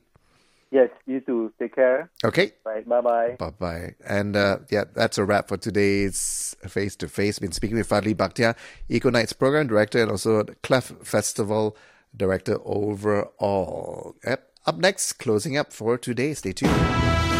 Yes, 0.70 0.88
you 1.04 1.20
too. 1.20 1.52
Take 1.58 1.74
care. 1.74 2.11
Okay. 2.24 2.52
Right. 2.64 2.88
Bye 2.88 3.02
bye. 3.02 3.37
Bye 3.38 3.50
bye. 3.50 3.94
And 4.06 4.35
uh, 4.35 4.61
yeah, 4.70 4.85
that's 4.94 5.18
a 5.18 5.24
wrap 5.24 5.48
for 5.48 5.58
today's 5.58 6.56
face 6.66 6.96
to 6.96 7.08
face. 7.08 7.38
Been 7.38 7.52
speaking 7.52 7.76
with 7.76 7.88
Fadli 7.90 8.14
Bakhtiar, 8.14 8.56
Eco 8.88 9.11
Nights 9.11 9.35
program 9.35 9.66
director, 9.66 10.00
and 10.00 10.11
also 10.11 10.42
KLEFF 10.42 11.06
Festival 11.06 11.76
director 12.16 12.56
overall. 12.64 14.16
Yep. 14.24 14.48
Up 14.64 14.78
next, 14.78 15.14
closing 15.14 15.58
up 15.58 15.72
for 15.74 15.98
today. 15.98 16.32
Stay 16.32 16.52
tuned. 16.52 17.31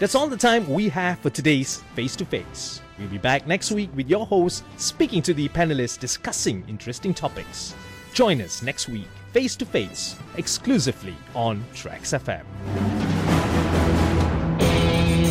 That's 0.00 0.14
all 0.14 0.28
the 0.28 0.36
time 0.38 0.66
we 0.66 0.88
have 0.88 1.18
for 1.18 1.28
today's 1.28 1.82
Face 1.94 2.16
to 2.16 2.24
Face. 2.24 2.80
We'll 2.98 3.08
be 3.08 3.18
back 3.18 3.46
next 3.46 3.70
week 3.70 3.90
with 3.94 4.08
your 4.08 4.24
host 4.24 4.64
speaking 4.78 5.20
to 5.20 5.34
the 5.34 5.50
panelists 5.50 5.98
discussing 5.98 6.64
interesting 6.68 7.12
topics. 7.12 7.74
Join 8.14 8.40
us 8.40 8.62
next 8.62 8.88
week, 8.88 9.08
face 9.34 9.56
to 9.56 9.66
face, 9.66 10.16
exclusively 10.38 11.14
on 11.34 11.62
Traxx 11.74 12.18
FM. 12.18 13.09